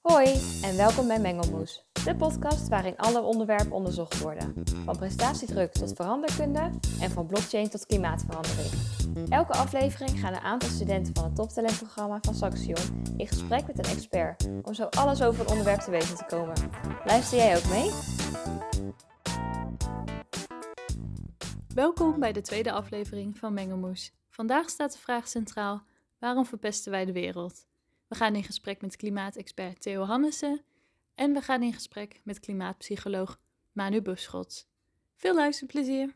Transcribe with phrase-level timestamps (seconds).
[0.00, 0.26] Hoi
[0.62, 4.54] en welkom bij Mengelmoes, de podcast waarin alle onderwerpen onderzocht worden.
[4.84, 6.70] Van prestatiedruk tot veranderkunde
[7.00, 8.70] en van blockchain tot klimaatverandering.
[9.28, 13.96] Elke aflevering gaan een aantal studenten van het toptalentprogramma van Saxion in gesprek met een
[13.96, 16.56] expert om zo alles over een onderwerp te weten te komen.
[17.04, 17.90] Luister jij ook mee?
[21.74, 24.12] Welkom bij de tweede aflevering van Mengelmoes.
[24.28, 25.82] Vandaag staat de vraag centraal:
[26.18, 27.68] waarom verpesten wij de wereld?
[28.10, 30.62] We gaan in gesprek met klimaatexpert Theo Hannessen
[31.14, 33.38] en we gaan in gesprek met klimaatpsycholoog
[33.72, 34.66] Manu Buschots.
[35.16, 36.14] Veel luisterplezier!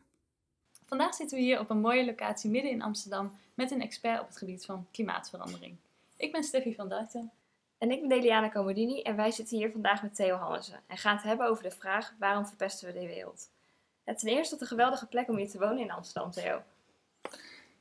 [0.85, 4.27] Vandaag zitten we hier op een mooie locatie midden in Amsterdam met een expert op
[4.27, 5.77] het gebied van klimaatverandering.
[6.17, 7.31] Ik ben Steffi van Duiten.
[7.77, 11.15] En ik ben Deliana Comodini en wij zitten hier vandaag met Theo Hannessen en gaan
[11.15, 13.49] het hebben over de vraag waarom verpesten we de wereld?
[14.03, 16.63] Het ten eerste een geweldige plek om hier te wonen in Amsterdam, Theo.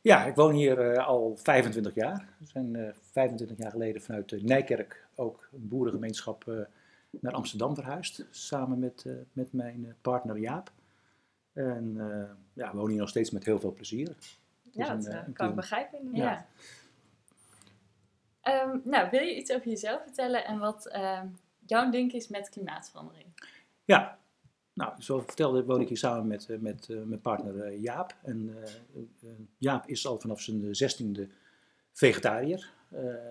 [0.05, 2.29] Ja, ik woon hier uh, al 25 jaar.
[2.39, 6.67] We zijn uh, 25 jaar geleden vanuit uh, Nijkerk, ook een boerengemeenschap,
[7.11, 8.27] naar Amsterdam verhuisd.
[8.31, 10.73] Samen met, met mijn partner Jaap.
[11.53, 11.95] En
[12.53, 14.17] ja, we wonen hier nog steeds met heel veel plezier.
[14.63, 16.11] Ja, dat een, kan ik begrijpen.
[16.13, 16.47] Ja.
[18.43, 18.63] ja.
[18.63, 21.27] Um, nou, wil je iets over jezelf vertellen en wat ehm,
[21.67, 23.27] jouw link is met klimaatverandering?
[23.85, 24.19] Ja,
[24.75, 27.83] nou, zoals ik vertelde, woon ik hier samen met, eh, met uh, mijn partner uh,
[27.83, 28.15] Jaap.
[28.23, 28.57] En
[29.59, 31.29] Jaap is al vanaf zijn zestiende
[31.93, 32.73] vegetariër.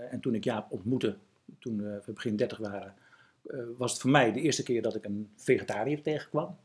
[0.09, 1.15] en toen ik Jaap ontmoette,
[1.59, 2.93] toen we begin 30 waren,
[3.77, 6.57] was het voor mij de eerste keer dat ik een vegetariër tegenkwam.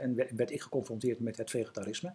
[0.00, 2.12] en werd ik geconfronteerd met het vegetarisme.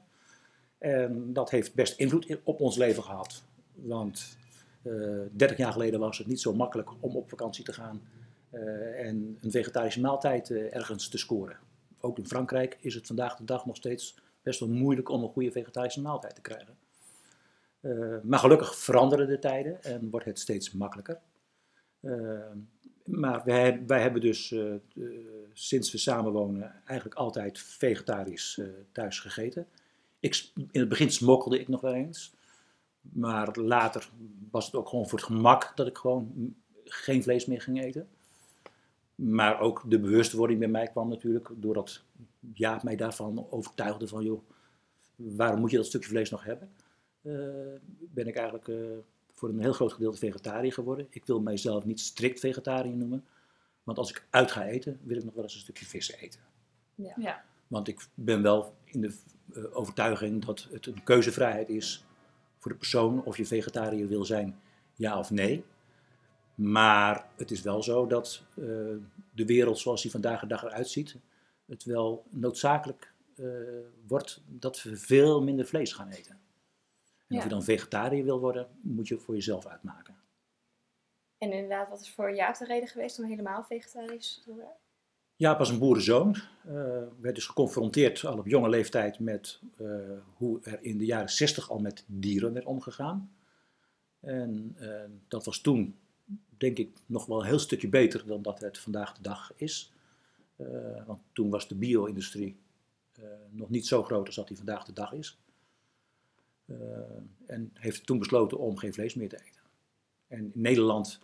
[0.78, 3.44] En dat heeft best invloed op ons leven gehad.
[3.74, 4.38] Want
[5.32, 8.02] 30 jaar geleden was het niet zo makkelijk om op vakantie te gaan
[8.52, 11.58] en een vegetarische maaltijd uh, ergens te scoren.
[12.00, 15.30] Ook in Frankrijk is het vandaag de dag nog steeds best wel moeilijk om een
[15.30, 16.78] goede vegetarische maaltijd te krijgen.
[17.82, 21.20] Uh, maar gelukkig veranderen de tijden en wordt het steeds makkelijker.
[23.04, 24.56] maar wij, wij, hebben dus
[25.54, 29.68] sinds we samenwonen eigenlijk altijd vegetarisch thuis gegeten.
[30.20, 32.34] Ik, in het begin smokkelde ik nog wel eens.
[33.02, 34.10] Maar later
[34.52, 38.10] was het ook gewoon voor het gemak dat ik gewoon geen vlees meer ging eten.
[39.22, 42.04] Maar ook de bewustwording bij mij kwam natuurlijk doordat
[42.54, 44.42] Jaap mij daarvan overtuigde van joh,
[45.16, 46.72] waarom moet je dat stukje vlees nog hebben?
[47.22, 47.34] Uh,
[48.00, 48.98] ben ik eigenlijk uh,
[49.32, 51.08] voor een heel groot gedeelte vegetariër geworden.
[51.10, 53.26] Ik wil mijzelf niet strikt vegetariër noemen,
[53.84, 56.40] want als ik uit ga eten, wil ik nog wel eens een stukje vis eten.
[56.96, 57.14] Ja.
[57.18, 57.44] ja.
[57.68, 59.14] Want ik ben wel in de
[59.54, 62.06] uh, overtuiging dat het een keuzevrijheid is
[62.58, 64.60] voor de persoon of je vegetariër wil zijn,
[64.94, 65.64] ja of nee.
[66.56, 68.66] Maar het is wel zo dat uh,
[69.32, 71.16] de wereld zoals die vandaag de dag eruit ziet,
[71.66, 73.48] het wel noodzakelijk uh,
[74.08, 76.32] wordt dat we veel minder vlees gaan eten.
[76.32, 76.40] En
[77.28, 77.38] ja.
[77.38, 80.16] of je dan vegetariër wil worden, moet je voor jezelf uitmaken.
[81.38, 84.76] En inderdaad, wat is voor jou de reden geweest om helemaal vegetarisch te worden?
[85.36, 86.36] Ja, was een boerenzoon.
[86.68, 86.74] Uh,
[87.22, 90.00] werd dus geconfronteerd al op jonge leeftijd met uh,
[90.36, 93.36] hoe er in de jaren 60 al met dieren werd omgegaan.
[94.20, 96.00] En uh, dat was toen
[96.58, 99.94] denk ik nog wel een heel stukje beter dan dat het vandaag de dag is.
[100.58, 100.68] Uh,
[101.06, 102.60] want toen was de bio-industrie
[103.20, 105.40] uh, nog niet zo groot als dat die vandaag de dag is.
[106.66, 106.78] Uh,
[107.46, 109.62] en heeft toen besloten om geen vlees meer te eten.
[110.28, 111.20] En Nederland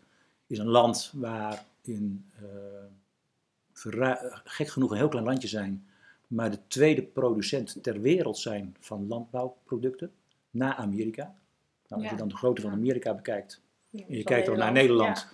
[0.47, 2.25] is een land waarin
[4.43, 5.87] gek genoeg een heel klein landje zijn,
[6.27, 10.11] maar de tweede producent ter wereld zijn van landbouwproducten,
[10.49, 11.35] na Amerika.
[11.87, 13.61] Nou, als je dan de grootte van Amerika bekijkt,
[14.07, 15.27] je kijkt dan naar Nederland,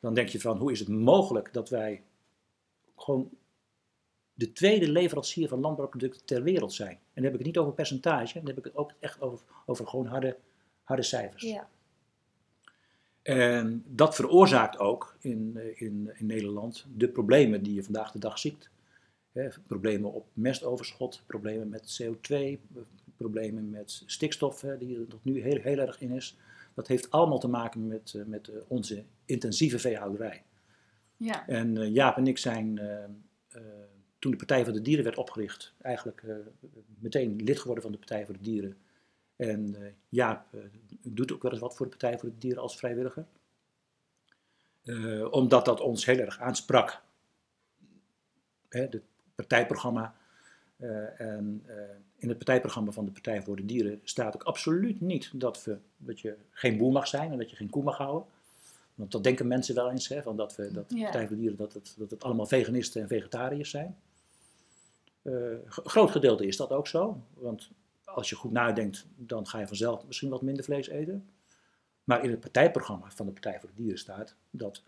[0.00, 2.02] dan denk je van hoe is het mogelijk dat wij
[2.96, 3.30] gewoon
[4.34, 6.90] de tweede leverancier van landbouwproducten ter wereld zijn.
[6.90, 9.46] En dan heb ik het niet over percentage, dan heb ik het ook echt over,
[9.66, 10.36] over gewoon harde,
[10.82, 11.42] harde cijfers.
[11.42, 11.68] Ja.
[13.22, 18.18] En dat veroorzaakt ook in, eh, in, in Nederland de problemen die je vandaag de
[18.18, 18.70] dag ziet.
[19.66, 22.58] problemen op mestoverschot, problemen met CO2,
[23.16, 26.36] problemen met stikstof, die er tot nu heel, heel erg in is.
[26.78, 30.44] Dat heeft allemaal te maken met, uh, met uh, onze intensieve veehouderij.
[31.16, 31.46] Ja.
[31.46, 32.80] En uh, Jaap en ik zijn,
[34.18, 36.22] toen de Partij voor de Dieren werd opgericht, eigenlijk
[36.98, 38.76] meteen lid geworden van de Partij voor de Dieren.
[39.36, 39.76] En
[40.08, 40.46] Jaap
[41.02, 43.26] doet ook wel eens wat voor de Partij voor de Dieren als vrijwilliger.
[45.30, 47.02] omdat dat ons heel erg aansprak.
[48.68, 49.00] Het
[49.34, 50.16] partijprogramma
[51.16, 51.74] en uh,
[52.16, 55.78] in het partijprogramma van de Partij voor de Dieren staat ook absoluut niet dat, we,
[55.96, 58.28] dat je geen boer mag zijn en dat je geen koe mag houden.
[58.94, 61.02] Want dat denken mensen wel eens, hè, van dat, we, dat de ja.
[61.02, 63.96] Partij voor de Dieren dat het, dat het allemaal veganisten en vegetariërs zijn.
[65.22, 67.70] Uh, groot gedeelte is dat ook zo, want
[68.04, 71.28] als je goed nadenkt, dan ga je vanzelf misschien wat minder vlees eten.
[72.04, 74.82] Maar in het partijprogramma van de Partij voor de Dieren staat dat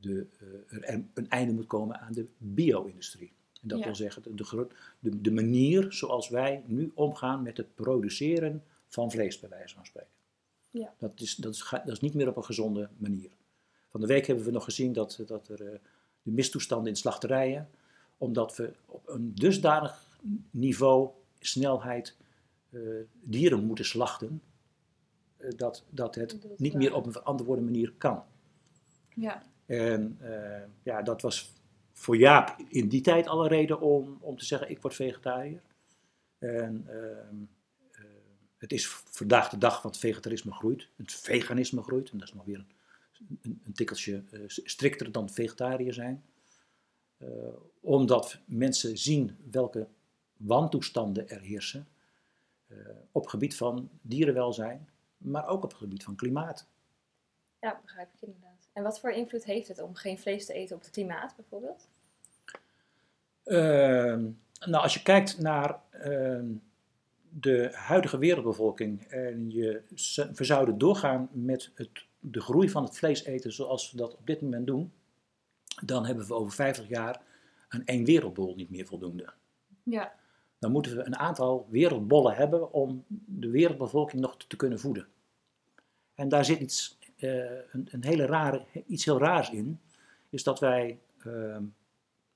[0.00, 0.26] de,
[0.70, 3.32] uh, er een einde moet komen aan de bio-industrie.
[3.64, 3.84] En dat Ja.
[3.84, 4.66] wil zeggen de,
[4.98, 9.86] de, de, manier zoals wij nu omgaan met het produceren van vlees, bij wijze van
[9.86, 10.10] spreken.
[10.70, 10.94] Ja.
[10.98, 13.30] Dat, is, dat, is, dat is niet meer op een gezonde manier.
[13.88, 15.78] Van de week hebben we nog gezien dat, dat er eh,
[16.22, 17.68] de mistoestanden in slachterijen,
[18.18, 20.18] omdat we op een dusdanig
[20.50, 22.16] niveau, snelheid,
[22.70, 22.80] eh,
[23.22, 24.42] dieren moeten slachten,
[25.36, 28.22] eh, dat, dat het Dat, niet meer op een verantwoorde manier kan.
[29.14, 29.42] Ja.
[29.66, 30.18] En
[30.82, 31.52] ja, dat was
[31.94, 35.62] voor Jaap in die tijd al een reden om, om te zeggen: ik word vegetariër.
[36.38, 37.36] En ehm,
[37.90, 38.10] eh,
[38.58, 42.44] het is vandaag de dag, het vegetarisme groeit, het veganisme groeit, en dat is nog
[42.44, 46.24] weer een, een, een tikkeltje eh, strikter dan vegetariër zijn.
[47.16, 47.28] Eh,
[47.80, 49.88] omdat mensen zien welke
[50.36, 51.88] wantoestanden er heersen
[53.12, 56.66] op gebied van dierenwelzijn, maar ook op het gebied van klimaat.
[57.60, 58.53] Ja, begrijp ik inderdaad.
[58.74, 61.88] En wat voor invloed heeft het om geen vlees te eten op het klimaat bijvoorbeeld?
[63.44, 64.22] Ehm,
[64.60, 66.46] nou, als je kijkt naar ehm,
[67.28, 69.82] de huidige wereldbevolking en je
[70.34, 74.26] we zouden doorgaan met het, de groei van het vlees eten zoals we dat op
[74.26, 74.92] dit moment doen,
[75.84, 77.20] dan hebben we over 50 jaar
[77.68, 79.32] aan één wereldbol niet meer voldoende.
[79.82, 80.14] Ja.
[80.58, 85.06] Dan moeten we een aantal wereldbollen hebben om de wereldbevolking nog te kunnen voeden.
[86.14, 89.80] En daar zit iets, een, een hele rare, iets heel raars in,
[90.30, 91.64] is dat wij, ehm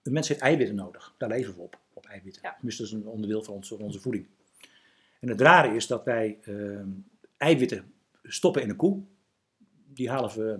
[0.08, 1.14] een mens heeft eiwitten nodig.
[1.18, 2.42] Daar leven we op, op eiwitten.
[2.42, 2.52] Ja.
[2.52, 4.26] Tenminste, dat is een onderdeel van onze, onze voeding.
[5.20, 6.88] En het rare is dat wij ehm,
[7.36, 7.92] eiwitten
[8.22, 9.02] stoppen in een koe.
[9.92, 10.58] Die halen we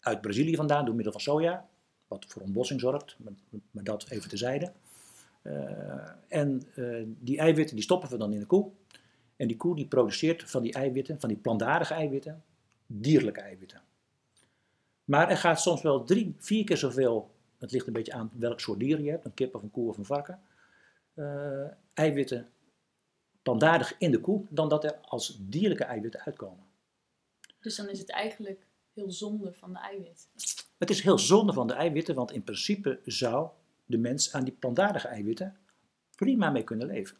[0.00, 1.68] uit Brazilië vandaan door middel van soja,
[2.08, 3.32] wat voor ontbossing zorgt, maar,
[3.70, 4.72] maar dat even terzijde.
[5.42, 8.70] Eh, en eh, die eiwitten die stoppen we dan in de koe.
[9.36, 12.42] En die koe die produceert van die eiwitten, van die plantaardige eiwitten,
[12.92, 13.82] dierlijke eiwitten.
[15.04, 18.60] Maar er gaat soms wel drie, vier keer zoveel, het ligt een beetje aan welk
[18.60, 20.40] soort dier je hebt, een kip of een koe of een varken,
[21.14, 22.50] eh, eiwitten
[23.42, 26.64] plantaardig in de koe, dan dat er als dierlijke eiwitten uitkomen.
[27.60, 30.28] Dus dan is het eigenlijk heel zonde van de eiwit.
[30.78, 33.48] Het is heel zonde van de eiwitten, want in principe zou
[33.86, 35.56] de mens aan die plantaardige eiwitten
[36.16, 37.16] prima mee kunnen leven.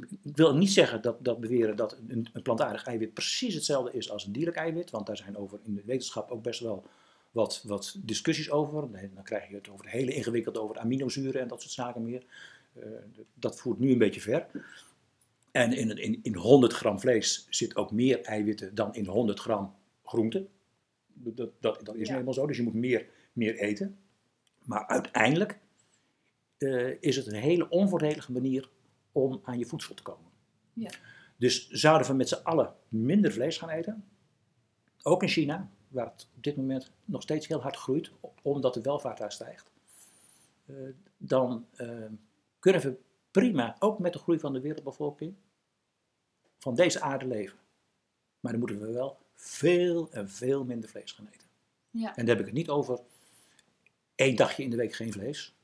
[0.00, 4.10] Ik wil niet zeggen dat, dat beweren dat een, een plantaardig eiwit precies hetzelfde is
[4.10, 6.86] als een dierlijk eiwit, want daar zijn over in de wetenschap ook best wel
[7.30, 8.90] wat, wat discussies over.
[9.14, 12.24] Dan krijg je het over hele ingewikkeld over aminozuren en dat soort zaken meer.
[12.72, 12.86] Eh,
[13.34, 14.46] dat voert nu een beetje ver.
[15.50, 19.74] En in, in, in 100 gram vlees zit ook meer eiwitten dan in 100 gram
[20.04, 20.46] groente.
[21.12, 22.18] Dat, dat, dat is Ja.
[22.18, 23.96] eenmaal zo, dus je moet meer, meer eten.
[24.64, 25.58] Maar uiteindelijk
[26.58, 28.68] eh, is het een hele onvoordelige manier
[29.12, 30.30] om aan je voedsel te komen.
[30.72, 30.90] Ja.
[31.36, 34.04] Dus zouden we met z'n allen minder vlees gaan eten,
[35.02, 38.10] ook in China, waar het op dit moment nog steeds heel hard groeit,
[38.42, 39.70] omdat de welvaart daar stijgt,
[40.66, 40.76] eh,
[41.16, 42.04] dan eh,
[42.58, 42.96] kunnen we
[43.30, 45.34] prima, ook met de groei van de wereldbevolking,
[46.58, 47.58] van deze aarde leven.
[48.40, 51.48] Maar dan moeten we wel veel en veel minder vlees gaan eten.
[51.90, 52.08] Ja.
[52.08, 53.00] En dan heb ik het niet over
[54.14, 55.54] één dagje in de week geen vlees.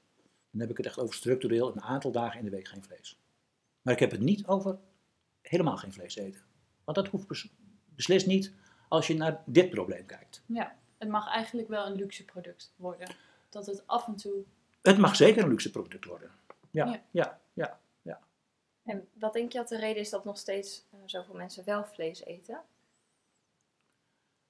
[0.50, 3.18] Dan heb ik het echt over structureel een aantal dagen in de week geen vlees.
[3.82, 4.78] Maar ik heb het niet over
[5.42, 6.42] helemaal geen vlees eten.
[6.84, 7.52] Want dat hoeft bes-
[7.94, 8.52] beslist niet
[8.88, 10.42] als je naar dit probleem kijkt.
[10.46, 10.76] ja.
[10.98, 13.14] Het mag eigenlijk wel een luxe product worden.
[13.48, 14.44] Dat het af en toe...
[14.82, 16.30] Het mag zeker een luxe product worden.
[16.70, 17.40] Ja, Ja.
[17.52, 18.20] ja, ja.
[18.82, 21.84] En wat denk je dat de reden is dat nog steeds eh, zoveel mensen wel
[21.84, 22.60] vlees eten?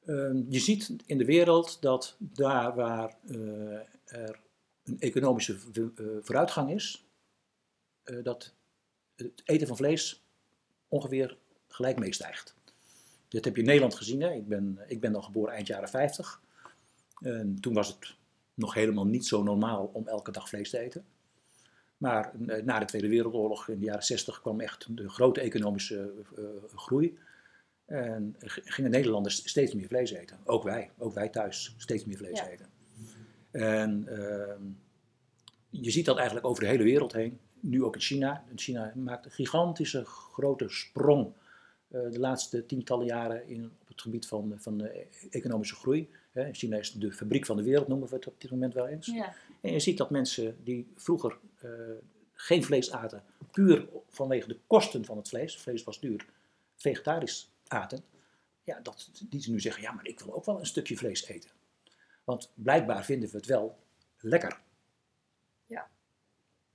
[0.04, 4.40] Ehm, je ziet in de wereld dat daar waar eh, er
[4.84, 7.04] een economische eh, vooruitgang is,
[8.02, 8.54] eh, dat
[9.18, 10.22] het eten van vlees
[10.88, 11.36] ongeveer
[11.68, 12.54] gelijk meestijgt.
[13.28, 14.20] Dit heb je in Nederland gezien.
[14.20, 14.32] Hè?
[14.32, 16.42] Ik, ben, ik ben dan geboren eind jaren 50.
[17.20, 18.14] En toen was het
[18.54, 21.04] nog helemaal niet zo normaal om elke dag vlees te eten.
[21.96, 26.12] Maar eh, na de Tweede Wereldoorlog in de jaren 60 kwam echt de grote economische
[26.36, 26.44] eh,
[26.74, 27.18] groei.
[27.86, 30.38] En gingen Nederlanders steeds meer vlees eten.
[30.44, 32.46] Ook wij, ook wij thuis steeds meer vlees Ja.
[32.46, 32.66] eten.
[33.50, 34.62] En ehm,
[35.70, 37.38] je ziet dat eigenlijk over de hele wereld heen.
[37.60, 38.44] Nu ook in China.
[38.54, 41.32] China maakt een gigantische grote sprong
[41.88, 46.08] eh, de laatste tientallen jaren in, op het gebied van, van de economische groei.
[46.52, 49.06] China is de fabriek van de wereld, noemen we het op dit moment wel eens.
[49.06, 49.34] Ja.
[49.60, 51.70] En je ziet dat mensen die vroeger eh,
[52.32, 56.26] geen vlees aten, puur vanwege de kosten van het vlees, vlees was duur,
[56.74, 58.02] vegetarisch aten,
[58.64, 61.26] ja, dat, die ze nu zeggen, ja, maar ik wil ook wel een stukje vlees
[61.26, 61.50] eten.
[62.24, 63.78] Want blijkbaar vinden we het wel
[64.18, 64.60] lekker.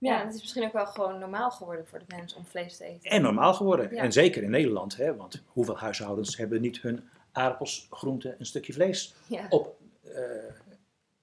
[0.04, 2.78] Ja, en het is misschien ook wel gewoon normaal geworden voor de mensen om vlees
[2.78, 3.10] te eten.
[3.12, 3.96] En normaal geworden.
[3.96, 4.02] Ja.
[4.02, 8.74] En zeker in Nederland, hè, want hoeveel huishoudens hebben niet hun aardappels, groenten, een stukje
[8.74, 9.46] vlees Ja.
[9.50, 10.22] op, eh,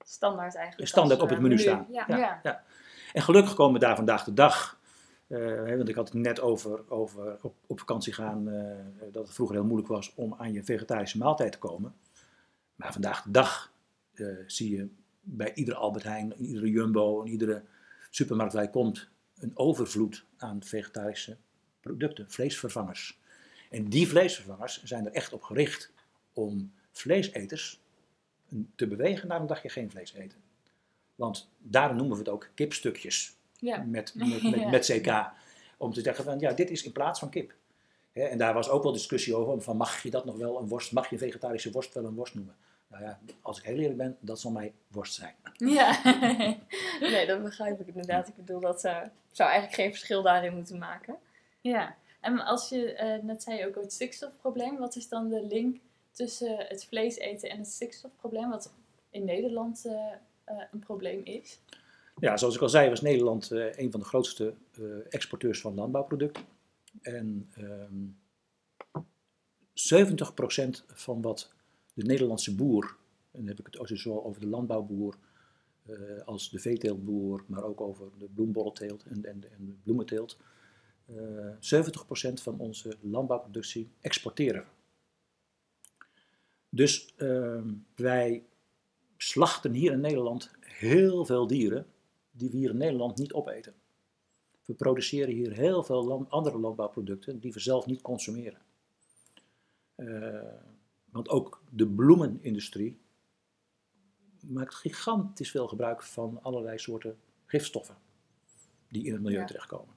[0.03, 0.87] standaard eigenlijk.
[0.89, 1.87] standaard als, op het eh, menu staan.
[1.91, 2.05] Ja.
[2.07, 2.39] Ja.
[2.43, 2.63] Ja.
[3.13, 4.79] En gelukkig komen we daar vandaag de dag.
[5.27, 8.49] eh, hè, want ik had het net over, over op, op vakantie gaan.
[8.49, 8.75] eh,
[9.11, 11.95] dat het vroeger heel moeilijk was om aan je vegetarische maaltijd te komen.
[12.75, 13.71] Maar vandaag de dag
[14.13, 14.87] eh, zie je
[15.21, 17.63] bij iedere Albert Heijn, in iedere Jumbo, in iedere
[18.11, 21.37] supermarkt waar je komt, een overvloed aan vegetarische
[21.79, 23.19] producten, vleesvervangers.
[23.69, 25.91] En die vleesvervangers zijn er echt op gericht
[26.33, 27.81] om vleeseters
[28.75, 30.37] te bewegen naar een dagje geen vlees eten.
[31.15, 33.77] Want daarom noemen we het ook kipstukjes Ja.
[33.77, 34.13] met,
[34.43, 35.31] met, met, CK.
[35.77, 37.53] Om te zeggen van ja, dit is in plaats van kip.
[38.11, 40.91] En daar was ook wel discussie over, van mag je dat nog wel een worst,
[40.91, 42.55] mag je vegetarische worst wel een worst noemen?
[42.91, 45.35] Nou ja, als ik heel eerlijk ben, dat zal mij worst zijn.
[45.53, 46.01] Ja.
[46.99, 48.27] Nee, dat begrijp ik inderdaad.
[48.27, 51.17] Ik bedoel, dat eh, zou eigenlijk geen verschil daarin moeten maken.
[51.61, 51.95] ja.
[52.21, 55.45] En als je, eh, net zei je ook over het stikstofprobleem, wat is dan de
[55.45, 55.77] link
[56.11, 58.73] tussen het vlees eten en het stikstofprobleem, wat
[59.09, 59.85] in Nederland
[60.51, 61.59] eh, een probleem is?
[62.19, 65.75] Ja, zoals ik al zei, was Nederland eh, een van de grootste eh, exporteurs van
[65.75, 66.43] landbouwproducten.
[67.01, 68.07] En ehm
[69.73, 71.51] 70% van wat
[71.93, 72.95] de Nederlandse boer,
[73.31, 75.17] en dan heb ik het zowel over de landbouwboer
[75.85, 80.37] eh, als de veeteeltboer, maar ook over de bloembollenteelt en, en, en de bloementeelt,
[81.05, 84.65] eh 70% van onze landbouwproductie exporteren.
[86.69, 88.45] Dus ehm, wij
[89.17, 91.85] slachten hier in Nederland heel veel dieren
[92.31, 93.73] die we hier in Nederland niet opeten.
[94.65, 98.61] We produceren hier heel veel andere landbouwproducten die we zelf niet consumeren.
[101.11, 102.99] Want ook de bloemenindustrie
[104.39, 107.95] maakt gigantisch veel gebruik van allerlei soorten gifstoffen
[108.87, 109.45] die in het milieu Ja.
[109.45, 109.95] terechtkomen.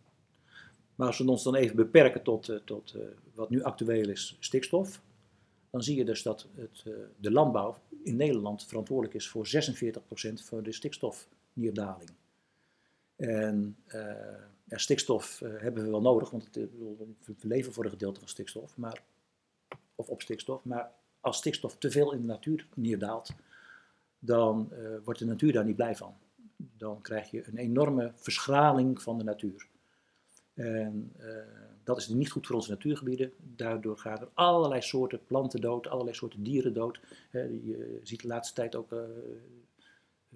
[0.94, 4.36] Maar als we ons dan even beperken tot, eh, tot eh, wat nu actueel is,
[4.40, 5.02] stikstof,
[5.70, 10.44] dan zie je dus dat het, eh, de landbouw in Nederland verantwoordelijk is voor 46%
[10.44, 12.10] van de stikstofneerdaling.
[13.16, 13.76] En
[14.64, 16.54] ja, stikstof hebben we wel nodig, want het,
[17.24, 19.02] we leven voor een gedeelte van stikstof, maar,
[19.94, 20.64] of op stikstof.
[20.64, 20.92] Maar
[21.24, 23.30] als stikstof te veel in de natuur neerdaalt,
[24.18, 26.14] dan eh, wordt de natuur daar niet blij van.
[26.56, 29.66] Dan krijg je een enorme verschraling van de natuur.
[30.54, 31.26] En eh,
[31.84, 33.32] dat is niet goed voor onze natuurgebieden.
[33.38, 37.00] Daardoor gaan er allerlei soorten planten dood, allerlei soorten dieren dood.
[37.30, 38.98] Je ziet de laatste tijd ook eh,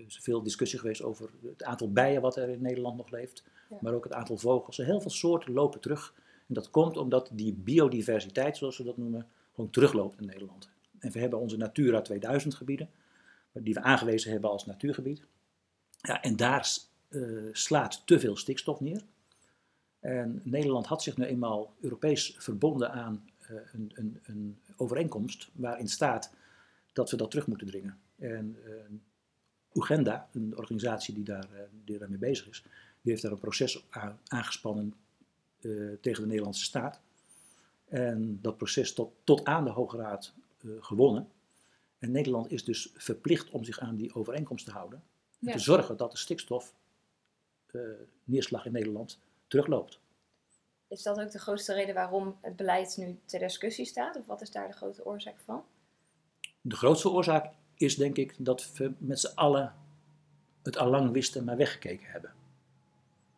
[0.07, 3.45] veel discussie geweest over het aantal bijen wat er in Nederland nog leeft.
[3.71, 3.77] Ja.
[3.81, 4.77] Maar ook het aantal vogels.
[4.77, 6.15] Heel veel soorten lopen terug.
[6.49, 10.71] En dat komt omdat die biodiversiteit, zoals we dat noemen, gewoon terugloopt in Nederland.
[10.99, 12.91] En we hebben onze Natura 2000 gebieden,
[13.53, 15.25] die we aangewezen hebben als natuurgebied.
[16.01, 16.69] Ja, en daar
[17.09, 19.03] eh, slaat te veel stikstof neer.
[20.01, 25.89] En Nederland had zich nu eenmaal Europees verbonden aan eh, een, een, een overeenkomst waarin
[25.89, 26.33] staat
[26.93, 27.99] dat we dat terug moeten dringen.
[28.17, 28.73] En eh,
[29.73, 31.49] Uganda, een organisatie die, daar,
[31.85, 32.63] daarmee bezig is,
[33.01, 34.95] die heeft daar een proces aan- aangespannen
[36.01, 37.01] tegen de Nederlandse staat.
[37.89, 40.35] En dat proces tot, tot aan de Hoge Raad
[40.81, 41.29] gewonnen.
[41.99, 45.03] En Nederland is dus verplicht om zich aan die overeenkomst te houden.
[45.41, 45.53] En Ja.
[45.53, 46.75] te zorgen dat de stikstof
[47.67, 47.81] eh,
[48.25, 50.01] neerslag in Nederland terugloopt.
[50.89, 54.17] Is dat ook de grootste reden waarom het beleid nu ter discussie staat?
[54.17, 55.65] Of wat is daar de grote oorzaak van?
[56.61, 59.75] De grootste oorzaak is denk ik dat we met z'n allen
[60.63, 62.33] het allang wisten, maar weggekeken hebben.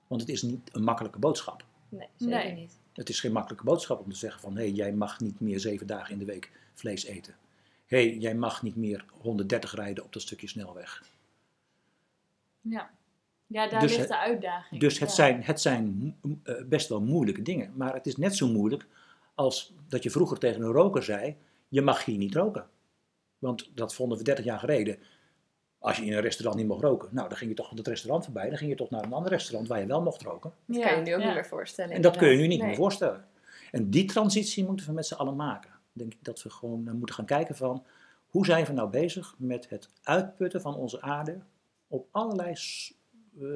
[0.06, 1.64] Want het is niet een makkelijke boodschap.
[1.88, 2.52] Nee, zeker Nee.
[2.52, 2.78] niet.
[2.92, 5.60] Het is geen makkelijke boodschap om te zeggen van hé, hey, jij mag niet meer
[5.60, 7.34] zeven dagen in de week vlees eten.
[7.86, 11.02] Hé, hey, jij mag niet meer 130 rijden op dat stukje snelweg.
[12.60, 12.90] Ja,
[13.46, 14.80] ja daar Dus ligt het- de uitdaging.
[14.80, 15.14] Dus het Ja.
[15.14, 17.72] zijn, het zijn eh, best wel moeilijke dingen.
[17.76, 18.86] Maar het is net zo moeilijk
[19.34, 21.36] als dat je vroeger tegen een roker zei:
[21.68, 22.66] je mag hier niet roken.
[23.38, 24.98] Want dat vonden we 30 jaar geleden.
[25.78, 27.86] Als je in een restaurant niet mocht roken, nou dan ging je toch van het
[27.86, 28.48] restaurant voorbij.
[28.48, 30.52] Dan ging je toch naar een ander restaurant waar je wel mocht roken.
[30.66, 31.26] Dat Ja, kan je nu ook ja.
[31.26, 31.94] niet meer voorstellen.
[31.94, 33.24] En dat kun je nu niet meer voorstellen.
[33.70, 35.70] En die transitie moeten we met z'n allen maken.
[35.92, 37.84] Denk ik dat we gewoon moeten gaan kijken van
[38.26, 41.40] hoe zijn we nou bezig met het uitputten van onze aarde
[41.88, 42.52] op allerlei,
[43.40, 43.46] eh,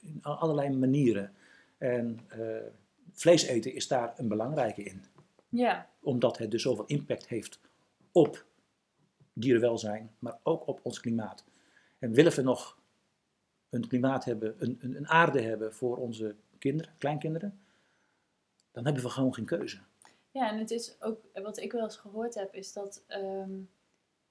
[0.00, 1.32] in allerlei manieren.
[1.78, 2.38] En eh,
[3.12, 5.04] vlees eten is daar een belangrijke in.
[5.48, 7.60] Ja, Omdat het dus zoveel impact heeft
[8.12, 8.44] op
[9.32, 11.44] dierenwelzijn, maar ook op ons klimaat.
[11.98, 12.78] En willen we nog
[13.70, 17.60] een klimaat hebben, een, een, een aarde hebben voor onze kinderen, kleinkinderen,
[18.72, 19.78] dan hebben we gewoon geen keuze.
[20.32, 23.60] Ja, en het is ook, wat ik wel eens gehoord heb, is dat ehm,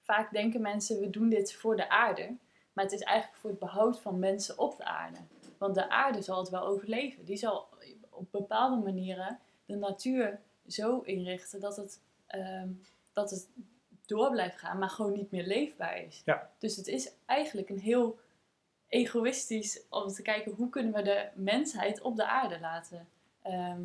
[0.01, 2.37] vaak denken mensen, we doen dit voor de aarde.
[2.73, 5.17] Maar het is eigenlijk voor het behoud van mensen op de aarde.
[5.57, 7.25] Want de aarde zal het wel overleven.
[7.25, 7.67] Die zal
[8.09, 12.69] op bepaalde manieren de natuur zo inrichten dat het, ehm,
[13.13, 13.49] dat het
[14.05, 16.21] door blijft gaan, maar gewoon niet meer leefbaar is.
[16.25, 16.51] Ja.
[16.57, 18.19] Dus het is eigenlijk een heel
[18.87, 23.07] egoïstisch om te kijken hoe kunnen we de mensheid op de aarde laten
[23.41, 23.81] ehm,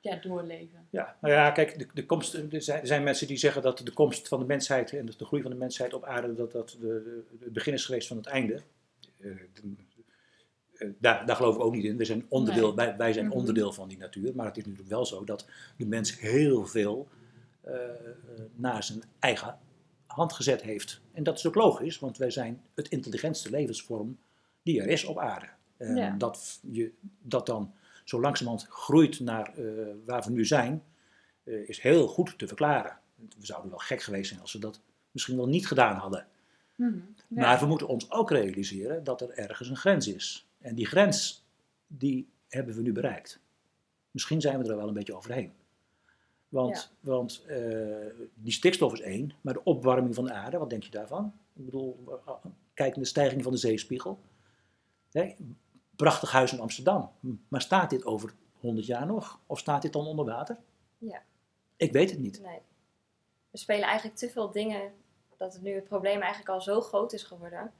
[0.00, 0.86] ja, doorleven.
[0.90, 3.78] Ja, nou ja, kijk, de, de komst, er, zijn, er zijn mensen die zeggen dat
[3.78, 6.76] de komst van de mensheid en de groei van de mensheid op aarde, dat dat
[6.80, 8.60] de, de, het begin is geweest van het einde.
[9.18, 9.62] Uh, de,
[10.74, 11.96] uh, daar, daar geloof ik ook niet in.
[11.96, 12.76] We zijn onderdeel, Nee.
[12.86, 13.34] wij, wij zijn Mhm.
[13.36, 17.08] onderdeel van die natuur, maar het is natuurlijk wel zo dat de mens heel veel
[17.68, 17.74] uh,
[18.54, 19.58] naar zijn eigen
[20.06, 21.00] hand gezet heeft.
[21.12, 24.18] En dat is ook logisch, want wij zijn het intelligentste levensvorm
[24.62, 25.46] die er is op aarde.
[25.76, 26.14] En Ja.
[26.18, 26.92] dat je
[27.22, 27.74] dat dan
[28.10, 30.82] zo langzamerhand groeit naar uh, waar we nu zijn,
[31.44, 32.98] uh, is heel goed te verklaren.
[33.14, 36.26] We zouden wel gek geweest zijn als we dat misschien wel niet gedaan hadden.
[36.74, 36.90] Mhm.
[37.28, 37.40] Ja.
[37.40, 40.48] Maar we moeten ons ook realiseren dat er ergens een grens is.
[40.58, 41.44] En die grens,
[41.86, 43.40] die hebben we nu bereikt.
[44.10, 45.52] Misschien zijn we er wel een beetje overheen.
[46.48, 50.82] Want, want uh, die stikstof is één, maar de opwarming van de aarde, wat denk
[50.82, 51.32] je daarvan?
[51.52, 52.04] Ik bedoel,
[52.74, 54.20] kijk naar de stijging van de zeespiegel.
[55.12, 55.36] Nee,
[56.00, 57.10] prachtig huis in Amsterdam.
[57.48, 59.40] Maar staat dit over 100 jaar nog?
[59.46, 60.56] Of staat dit dan onder water?
[60.98, 61.22] Ja.
[61.76, 62.40] Ik weet het niet.
[62.42, 62.58] Nee.
[63.50, 64.92] Er spelen eigenlijk te veel dingen
[65.36, 67.72] dat het nu het probleem eigenlijk al zo groot is geworden.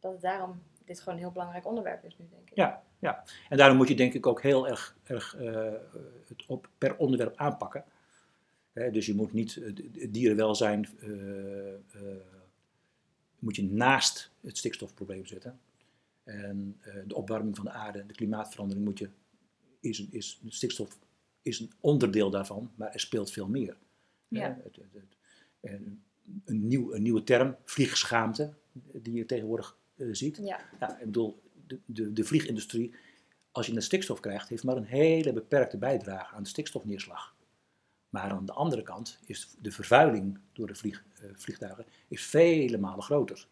[0.00, 2.56] Dat het daarom dit gewoon een heel belangrijk onderwerp is nu, denk ik.
[2.56, 3.24] Ja, ja.
[3.48, 5.72] en daarom moet je denk ik ook heel erg, erg uh,
[6.26, 7.84] het op, per onderwerp aanpakken.
[8.72, 12.12] He, dus je moet niet het dierenwelzijn uh,
[13.38, 15.60] moet je naast het stikstofprobleem zetten.
[16.26, 19.08] En uh, de opwarming van de aarde, de klimaatverandering moet je,
[19.80, 20.98] is, een, is, stikstof
[21.42, 23.76] is een onderdeel daarvan, maar er speelt veel meer.
[24.28, 24.50] Ja.
[24.50, 25.16] Uh, het, het, het,
[25.60, 26.02] een,
[26.44, 30.36] een, nieuw, een nieuwe term, vliegschaamte, die je tegenwoordig uh, ziet.
[30.36, 30.60] Ja.
[30.80, 30.98] ja.
[30.98, 32.94] ik bedoel, de, de, de vliegindustrie,
[33.50, 37.34] als je naar stikstof krijgt, heeft maar een hele beperkte bijdrage aan de stikstofneerslag.
[38.08, 43.02] Maar aan de andere kant is de vervuiling door de vlieg, vliegtuigen is vele malen
[43.02, 43.46] groter.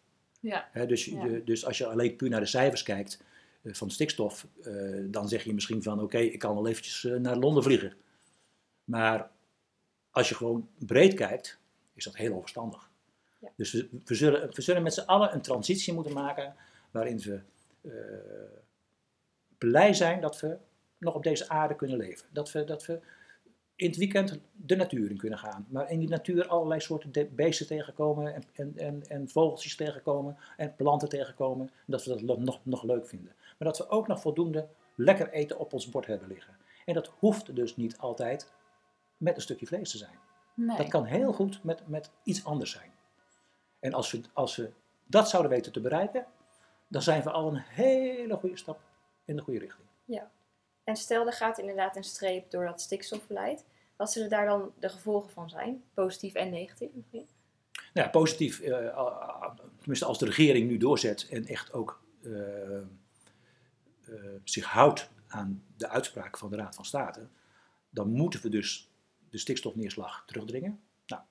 [0.45, 0.69] Ja.
[0.73, 1.25] He, dus, ja.
[1.25, 3.23] je, dus als je alleen puur naar de cijfers kijkt
[3.63, 7.04] uh, van stikstof, uh, dan zeg je misschien van oké, okay, ik kan wel eventjes
[7.04, 7.95] uh, naar Londen vliegen.
[8.85, 9.30] Maar
[10.11, 11.59] als je gewoon breed kijkt,
[11.95, 12.91] is dat heel onverstandig.
[13.39, 13.49] Ja.
[13.57, 16.54] Dus we, we, zullen, we zullen met z'n allen een transitie moeten maken
[16.91, 17.41] waarin we
[17.80, 17.93] eh,
[19.59, 20.57] blij zijn dat we
[20.99, 22.26] nog op deze aarde kunnen leven.
[22.30, 23.00] Dat we, dat we
[23.76, 25.67] in het weekend de natuur in kunnen gaan.
[25.69, 30.76] Maar in die natuur allerlei soorten beesten tegenkomen en, en, en, en vogeltjes tegenkomen en
[30.76, 31.71] planten tegenkomen.
[31.87, 33.32] Dat we dat nog, nog leuk vinden.
[33.58, 36.56] Maar dat we ook nog voldoende lekker eten op ons bord hebben liggen.
[36.84, 38.52] En dat hoeft dus niet altijd
[39.17, 40.19] met een stukje vlees te zijn.
[40.54, 40.76] Nee.
[40.76, 42.93] Dat kan heel goed met, met iets anders zijn.
[43.80, 44.71] En als we, als we
[45.06, 46.26] dat zouden weten te bereiken,
[46.89, 48.80] dan zijn we al een hele goede stap
[49.25, 49.87] in de goede richting.
[50.04, 50.30] Ja.
[50.84, 53.64] En stel, er gaat inderdaad een streep door dat stikstofbeleid.
[53.97, 55.82] Wat zullen daar dan de gevolgen van zijn?
[55.94, 57.26] Positief en negatief misschien?
[57.92, 62.38] Nou ja, positief, uh, tenminste als de regering nu doorzet en echt ook uh,
[64.08, 67.28] uh, zich houdt aan de uitspraak van de Raad van State,
[67.90, 68.90] dan moeten we dus
[69.30, 70.80] de stikstofneerslag terugdringen.
[71.06, 71.23] Nou,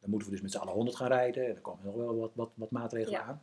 [0.00, 1.44] dan moeten we dus met z'n allen 100 gaan rijden.
[1.44, 3.26] Er komen nog wel wat, wat, wat maatregelen Ja.
[3.26, 3.42] aan.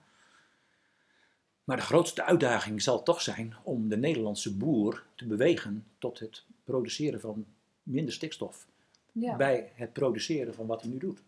[1.63, 6.45] Maar de grootste uitdaging zal toch zijn om de Nederlandse boer te bewegen tot het
[6.63, 7.45] produceren van
[7.83, 8.67] minder stikstof.
[9.11, 9.35] Ja.
[9.35, 11.21] Bij het produceren van wat hij nu doet.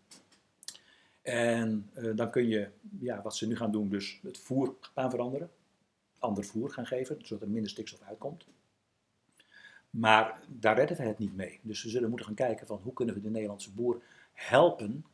[1.22, 2.68] En uh, dan kun je,
[3.00, 5.50] ja, wat ze nu gaan doen, dus het voer gaan veranderen.
[6.18, 8.46] Ander voer gaan geven, zodat er minder stikstof uitkomt.
[9.90, 11.60] Maar daar redden we het niet mee.
[11.62, 15.04] Dus we zullen moeten gaan kijken van hoe kunnen we de Nederlandse boer helpen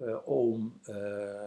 [0.00, 1.46] uh, om uh,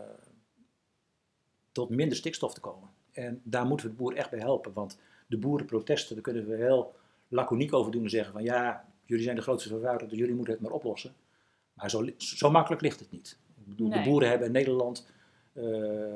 [1.72, 2.90] tot minder stikstof te komen.
[3.26, 4.74] En daar moeten we de boer echt bij helpen.
[4.74, 6.96] Want de boerenprotesten, daar kunnen we heel
[7.28, 10.54] laconiek over doen en zeggen van ja, jullie zijn de grootste vervuiler, dus jullie moeten
[10.54, 11.14] het maar oplossen.
[11.74, 13.38] Maar zo, zo makkelijk ligt het niet.
[13.58, 14.04] Ik bedoel, Nee.
[14.04, 15.08] de boeren hebben in Nederland
[15.54, 16.14] uh,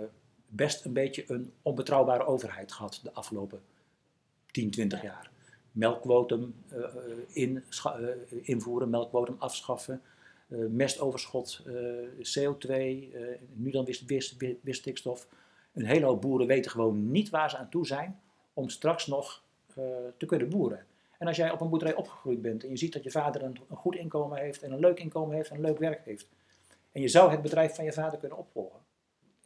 [0.47, 3.61] best een beetje een onbetrouwbare overheid gehad de afgelopen
[4.51, 5.05] 10, 20 Ja.
[5.07, 5.31] jaar.
[5.71, 6.85] Melkquotum uh,
[7.27, 7.99] in, uh,
[8.41, 10.01] invoeren, melkquotum afschaffen,
[10.69, 11.61] mestoverschot,
[12.39, 12.73] CO2,
[13.53, 13.85] nu dan
[14.61, 15.27] weer stikstof.
[15.73, 18.21] Een hele hoop boeren weten gewoon niet waar ze aan toe zijn
[18.53, 19.43] om straks nog
[19.77, 19.86] uh,
[20.17, 20.86] te kunnen boeren.
[21.17, 23.59] En als jij op een boerderij opgegroeid bent en je ziet dat je vader een,
[23.69, 26.27] een, goed inkomen heeft en een leuk inkomen heeft en een leuk werk heeft.
[26.91, 28.79] En je zou het bedrijf van je vader kunnen opvolgen.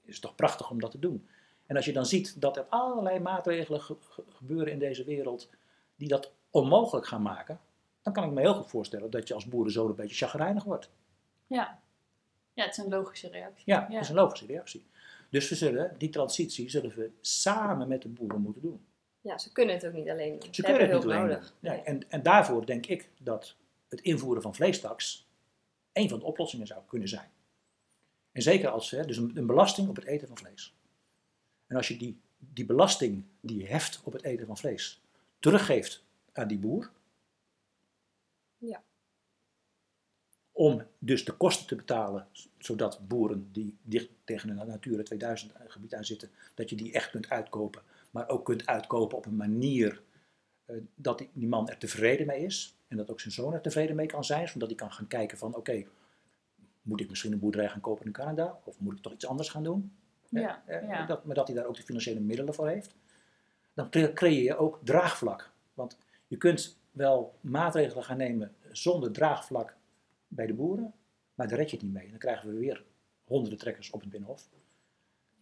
[0.04, 1.28] Is het toch prachtig om dat te doen.
[1.66, 5.50] En als je dan ziet dat er allerlei maatregelen ge ge gebeuren in deze wereld
[5.96, 7.60] die dat onmogelijk gaan maken,
[8.02, 10.90] dan kan ik me heel goed voorstellen dat je als boerenzoon een beetje chagrijnig wordt.
[11.48, 11.80] Ja.
[12.54, 13.64] ja, het is een logische reactie.
[13.66, 14.86] Ja, dat is een logische reactie.
[15.30, 18.86] Dus we zullen, die transitie zullen we samen met de boeren moeten doen.
[19.22, 20.42] Ja, ze kunnen het ook niet alleen.
[20.42, 21.56] Ze, Ze, kunnen het niet alleen nodig.
[21.60, 21.82] Ja, Nee.
[21.82, 23.56] en, en daarvoor denk ik dat
[23.90, 25.28] het invoeren van vleestaks
[25.94, 27.30] een van de oplossingen zou kunnen zijn.
[28.32, 30.76] En zeker als, hè, dus een, een belasting op het eten van vlees.
[31.68, 35.02] En als je die, die belasting die je heft op het eten van vlees
[35.40, 36.92] teruggeeft aan die boer.
[38.58, 38.84] Ja.
[40.58, 45.96] Om dus de kosten te betalen, zodat boeren die dicht tegen een Natura 2000 gebied
[45.96, 47.82] aan zitten, dat je die echt kunt uitkopen.
[48.12, 50.02] Maar ook kunt uitkopen op een manier
[50.66, 52.76] eh, dat die, die man er tevreden mee is.
[52.88, 55.38] En dat ook zijn zoon er tevreden mee kan zijn, zodat hij kan gaan kijken
[55.38, 55.84] van oké,
[56.82, 58.60] moet ik misschien een boerderij gaan kopen in Canada?
[58.64, 59.92] Of moet ik toch iets anders gaan doen?
[60.30, 61.06] Ja, Eh, ja.
[61.06, 62.96] Dat, maar dat hij daar ook de financiële middelen voor heeft.
[63.74, 65.52] Dan cre- creëer je ook draagvlak.
[65.74, 69.76] Want je kunt wel maatregelen gaan nemen zonder draagvlak
[70.28, 70.94] bij de boeren,
[71.34, 72.10] maar daar red je het niet mee.
[72.10, 72.86] Dan krijgen we weer
[73.24, 74.50] honderden trekkers op het Binnenhof.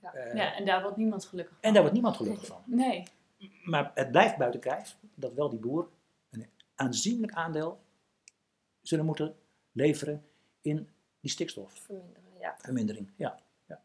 [0.01, 0.13] Ja.
[0.13, 1.63] Eh, Ja, en daar wordt niemand gelukkig van.
[1.63, 2.63] En daar wordt niemand gelukkig van.
[2.65, 3.03] Nee,
[3.63, 5.89] Maar het blijft buiten kijf dat wel die boer
[6.29, 7.79] een aanzienlijk aandeel
[8.81, 9.35] zullen moeten
[9.71, 10.25] leveren
[10.61, 12.53] in die stikstofvermindering.
[12.57, 13.39] Verminderen, ja.
[13.67, 13.81] Ja,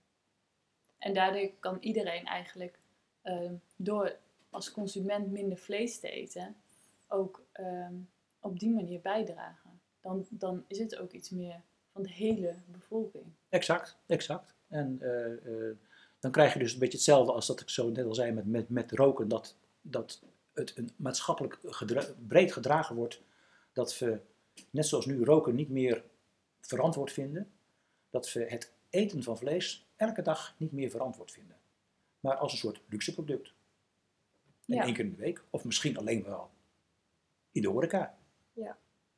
[0.98, 2.78] en daardoor kan iedereen eigenlijk
[3.22, 4.16] ehm, door
[4.50, 6.56] als consument minder vlees te eten,
[7.08, 7.94] ook ehm,
[8.40, 9.59] op die manier bijdragen.
[10.00, 13.24] Dan, dan is het ook iets meer van de hele bevolking.
[13.48, 14.54] exact, exact.
[14.68, 15.32] En eh,
[15.70, 15.76] eh,
[16.18, 18.46] dan krijg je dus een beetje hetzelfde als dat ik zo net al zei met,
[18.46, 23.22] met, met roken, dat, dat het een maatschappelijk gedra- breed gedragen wordt,
[23.72, 24.20] dat we,
[24.70, 26.04] net zoals nu roken, niet meer
[26.60, 27.50] verantwoord vinden,
[28.10, 31.56] dat we het eten van vlees elke dag niet meer verantwoord vinden,
[32.20, 33.52] maar als een soort luxe product.
[34.66, 34.84] En Ja.
[34.84, 36.50] één keer in de week, of misschien alleen wel
[37.52, 38.18] in de horeca.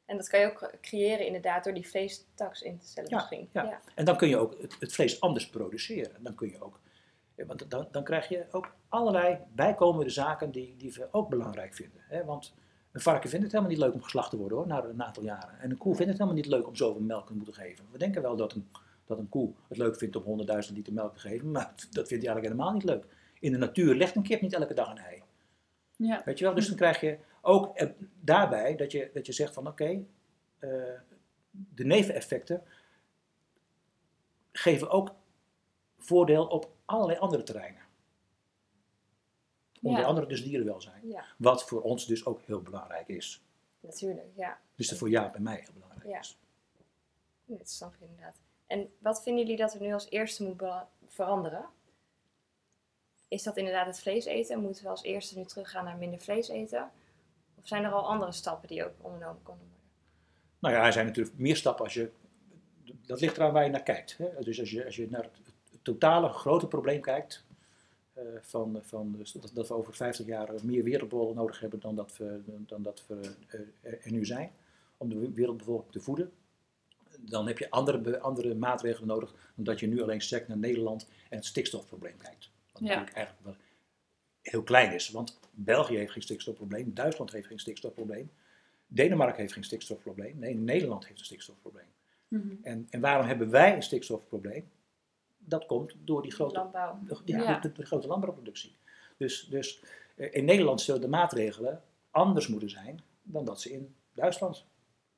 [0.06, 3.48] En dat kan je ook creëren inderdaad door die vleestaks in te stellen Ja, misschien.
[3.52, 3.80] ja.
[3.94, 6.22] En dan kun je ook het, het vlees anders produceren.
[6.22, 6.80] Dan kun je ook,
[7.46, 12.00] want dan, dan krijg je ook allerlei bijkomende zaken die, die we ook belangrijk vinden.
[12.08, 12.24] Hè?
[12.24, 12.54] Want
[12.92, 15.22] een varken vindt het helemaal niet leuk om geslacht te worden hoor, na een aantal
[15.22, 15.58] jaren.
[15.60, 17.84] En een koe vindt het helemaal niet leuk om zoveel melk te moeten geven.
[17.92, 18.68] We denken wel dat een,
[19.04, 22.24] dat een koe het leuk vindt om 100.000 liter melk te geven, maar dat vindt
[22.24, 23.04] hij eigenlijk helemaal niet leuk.
[23.40, 25.22] In de natuur legt een kip niet elke dag een ei.
[25.96, 26.54] Ja, Weet je wel?
[26.54, 27.88] Dus dan krijg je ook eh,
[28.20, 30.04] daarbij dat je, dat je zegt van oké,
[30.58, 30.68] eh,
[31.50, 32.62] de neveneffecten
[34.52, 35.14] geven ook
[35.94, 37.80] voordeel op allerlei andere terreinen.
[39.82, 40.06] Onder Ja.
[40.06, 41.08] andere dus dierenwelzijn.
[41.08, 43.42] Ja, Wat voor ons dus ook heel belangrijk is.
[43.80, 44.26] natuurlijk.
[44.36, 46.18] Ja, Dus dat voor Jaap en mij heel belangrijk Ja.
[46.18, 46.38] is.
[47.44, 48.36] dat snap ik inderdaad.
[48.66, 50.62] En wat vinden jullie dat er nu als eerste moet
[51.06, 51.66] veranderen?
[53.28, 54.60] Is dat inderdaad het vlees eten?
[54.60, 56.90] Moeten we als eerste nu teruggaan naar minder vlees eten?
[57.62, 59.80] Of zijn er al andere stappen die ook ondernomen kunnen worden?
[60.58, 62.10] Nou ja, er zijn natuurlijk meer stappen als je.
[63.06, 64.16] Dat ligt eraan waar je naar kijkt.
[64.18, 64.28] Hè?
[64.40, 65.38] Dus als je, als je naar het,
[65.82, 67.44] totale grote probleem kijkt.
[68.14, 71.94] eh, van, van, dus dat, dat we over 50 jaar meer wereldbevolking nodig hebben dan
[71.94, 74.50] dat we, dan dat we eh, er nu zijn.
[74.96, 76.32] Om de wereldbevolking te voeden.
[77.18, 81.08] Dan heb je andere, andere maatregelen nodig dan dat je nu alleen sterk naar Nederland
[81.28, 82.50] en het stikstofprobleem kijkt.
[82.72, 82.88] Wat Ja.
[82.88, 83.56] natuurlijk eigenlijk wel
[84.42, 85.10] heel klein is.
[85.10, 88.30] Want België heeft geen stikstofprobleem, Duitsland heeft geen stikstofprobleem.
[88.86, 90.38] Denemarken heeft geen stikstofprobleem.
[90.38, 91.86] Nee, Nederland heeft een stikstofprobleem.
[92.28, 92.54] Mhm.
[92.62, 94.70] En, en waarom hebben wij een stikstofprobleem?
[95.38, 96.98] Dat komt door die grote, Landbouw.
[97.06, 97.58] de, Ja.
[97.60, 98.76] de, de grote landbouwproductie.
[99.16, 99.82] Dus, dus
[100.16, 104.64] eh, in Nederland zullen de maatregelen anders moeten zijn dan dat ze in Duitsland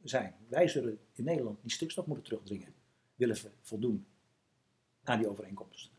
[0.03, 0.35] zijn.
[0.49, 2.75] Wij zullen in Nederland die stikstof moeten terugdringen.
[3.15, 4.07] Willen we voldoen
[5.03, 5.91] aan die overeenkomsten.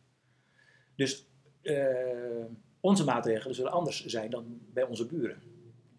[0.95, 1.27] Dus
[1.61, 2.45] eh,
[2.85, 5.41] onze maatregelen zullen anders zijn dan bij onze buren.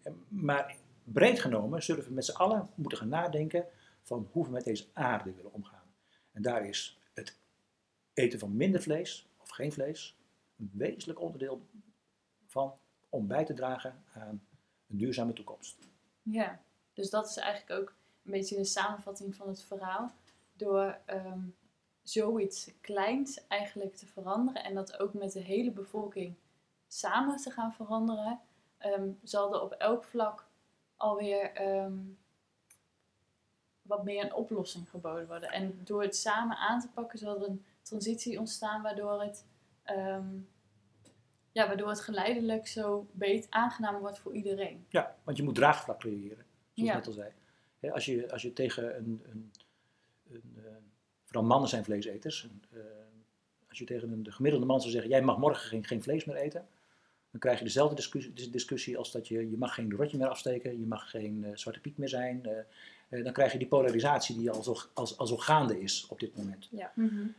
[0.03, 3.65] En- Maar breed genomen zullen we met z'n allen moeten gaan nadenken
[4.03, 5.83] van hoe we met deze aarde willen omgaan.
[6.31, 7.37] En daar is het
[8.13, 10.15] eten van minder vlees of geen vlees
[10.57, 11.61] een wezenlijk onderdeel
[12.45, 12.73] van
[13.09, 14.41] om bij te dragen aan
[14.89, 15.77] een duurzame toekomst.
[16.21, 16.59] Ja,
[16.93, 20.11] dus dat is eigenlijk ook een beetje de samenvatting van het verhaal.
[20.53, 21.39] Door ehm,
[22.03, 26.35] zoiets kleins eigenlijk te veranderen en dat ook met de hele bevolking
[26.87, 28.39] samen te gaan veranderen,
[28.77, 30.47] ehm, zal er op elk vlak
[30.95, 31.97] alweer ehm,
[33.81, 35.51] wat meer een oplossing geboden worden.
[35.51, 39.45] En door het samen aan te pakken zal er een transitie ontstaan waardoor het,
[39.83, 40.37] ehm,
[41.51, 44.85] ja, waardoor het geleidelijk zo beet aangenaam wordt voor iedereen.
[44.89, 46.89] Ja, want je moet draagvlak creëren, zoals Ja.
[46.89, 47.31] ik net al zei.
[47.93, 49.51] Als, je, als je tegen een, een,
[50.29, 50.71] een eh,
[51.23, 52.79] vooral mannen zijn vleeseters, een, eh,
[53.69, 56.25] als je tegen een de gemiddelde man zou zeggen, jij mag morgen geen, geen vlees
[56.25, 56.67] meer eten,
[57.31, 60.79] dan krijg je dezelfde discussie, discussie als dat je, je mag geen rotje meer afsteken,
[60.79, 62.45] je mag geen eh, zwarte piet meer zijn.
[62.45, 62.59] eh,
[63.09, 66.19] eh, dan krijg je die polarisatie die al zo, als, al zo gaande is op
[66.19, 66.67] dit moment.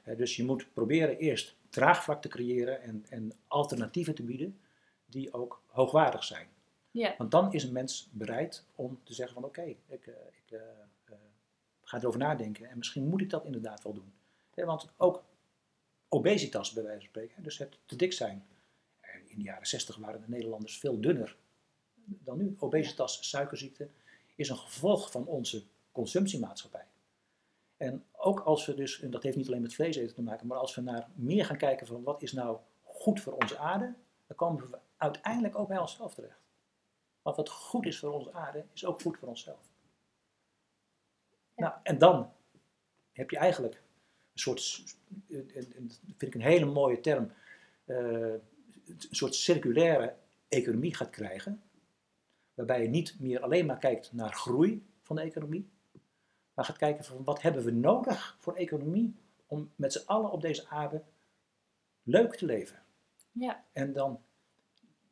[0.05, 4.59] Eh, dus je moet proberen eerst draagvlak te creëren en, en alternatieven te bieden
[5.07, 6.49] die ook hoogwaardig zijn.
[6.91, 10.51] Ja, Want dan is een mens bereid om te zeggen van oké, ik, eh, ik
[10.51, 10.59] eh,
[11.05, 11.15] eh,
[11.83, 14.13] ga erover nadenken en misschien moet ik dat inderdaad wel doen.
[14.55, 15.25] Hè, want ook
[16.09, 17.43] obesitas, bij wijze van spreken.
[17.43, 18.47] Dus het te dik zijn.
[19.29, 21.37] In de jaren 60 waren de Nederlanders veel dunner
[22.05, 22.57] dan nu.
[22.59, 23.89] Obesitas, suikerziekte,
[24.35, 25.63] is een gevolg van onze
[25.93, 26.87] consumptiemaatschappij.
[27.77, 30.47] En ook als we dus, en dat heeft niet alleen met vlees eten te maken,
[30.47, 33.95] maar als we naar meer gaan kijken van wat is nou goed voor onze aarde,
[34.27, 36.41] dan komen we uiteindelijk ook bij onszelf terecht.
[37.23, 39.71] Want wat goed is voor onze aarde, is ook goed voor onszelf.
[41.57, 42.33] Nou, en dan
[43.13, 43.75] heb je eigenlijk
[44.33, 45.53] een soort, dat
[46.17, 47.33] vind ik een hele mooie term,
[47.85, 48.35] eh,
[48.89, 50.15] een soort circulaire
[50.49, 51.63] economie gaat krijgen,
[52.55, 55.69] waarbij je niet meer alleen maar kijkt naar groei van de economie,
[56.55, 59.15] maar gaat kijken van wat hebben we nodig voor economie
[59.47, 61.03] om met z'n allen op deze aarde
[62.03, 62.83] leuk te leven.
[63.33, 63.65] Ja.
[63.73, 64.21] En dan,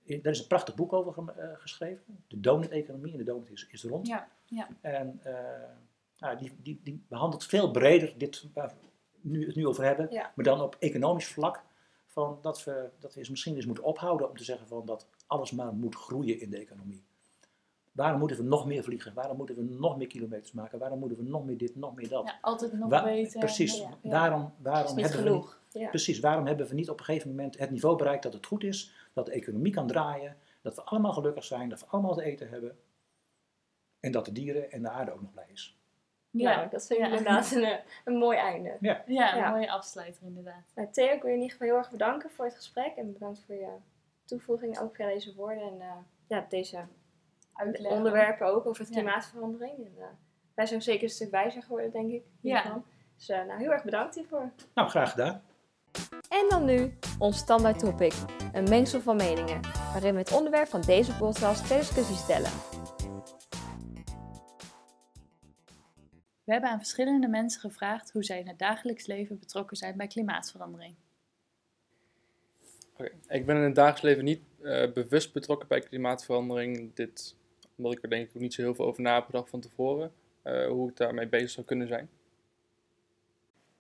[0.04, 3.84] daar is een prachtig boek over eh, geschreven, de donut-economie, en de donut is, is
[3.84, 4.06] rond.
[4.06, 4.68] Ja, ja.
[4.80, 5.70] En eh,
[6.18, 8.74] nou, die, die, die behandelt veel breder dit waar we
[9.20, 10.32] nu, het nu over hebben, Ja.
[10.34, 11.62] maar dan op economisch vlak.
[12.16, 15.07] Van dat, we, dat we eens misschien eens moeten ophouden om te zeggen van dat
[15.26, 17.05] alles maar moet groeien in de economie.
[17.92, 19.14] Waarom moeten we nog meer vliegen?
[19.14, 20.79] Waarom moeten we nog meer kilometers maken?
[20.79, 22.26] Waarom moeten we nog meer dit, nog meer dat?
[22.26, 23.40] Ja, altijd nog Wa- beter.
[23.40, 23.79] Precies.
[23.79, 23.98] Ja.
[24.02, 24.11] ja.
[24.11, 25.61] Waarom, hebben we niet, genoeg.
[25.72, 25.88] Ja.
[25.88, 28.64] precies, waarom hebben we niet op een gegeven moment het niveau bereikt dat het goed
[28.64, 32.22] is, dat de economie kan draaien, dat we allemaal gelukkig zijn, dat we allemaal te
[32.22, 32.79] eten hebben
[34.00, 35.75] en dat de dieren en de aarde ook nog blij is.
[36.38, 37.11] Ja, Ja, dat vind ik Ja.
[37.16, 38.77] inderdaad een, eh, een mooi einde.
[38.81, 39.51] Ja, ja, een Ja.
[39.51, 40.62] mooie afsluiter inderdaad.
[40.75, 43.12] Nou, Theo, ik wil je in ieder geval heel erg bedanken voor het gesprek en
[43.12, 43.68] bedankt voor je
[44.25, 45.87] toevoeging ook via deze woorden en eh,
[46.27, 46.79] ja, deze
[47.55, 47.96] Uitleggen.
[47.96, 49.01] onderwerpen ook over het Ja.
[49.01, 49.77] klimaatverandering.
[49.77, 50.05] En, eh,
[50.55, 52.22] wij zijn zeker een stuk wijzer geworden, denk ik.
[52.40, 52.62] Ja.
[52.62, 52.85] hiervan.
[53.16, 54.51] Dus eh, nou, heel erg bedankt hiervoor.
[54.75, 55.42] nou graag gedaan.
[56.29, 58.12] En dan nu ons standaard topic,
[58.53, 59.61] een mengsel van meningen,
[59.92, 62.51] waarin we het onderwerp van deze podcast ter discussie stellen.
[66.46, 70.06] We hebben aan verschillende mensen gevraagd hoe zij in het dagelijks leven betrokken zijn bij
[70.06, 70.94] klimaatverandering.
[72.92, 76.94] Oké, Ik ben in het dagelijks leven niet eh, bewust betrokken bij klimaatverandering.
[76.94, 77.37] Dit,
[77.76, 79.61] omdat ik er denk ik ook niet zo heel veel over na heb gedacht van
[79.61, 80.12] tevoren.
[80.42, 82.09] eh, hoe ik daarmee bezig zou kunnen zijn.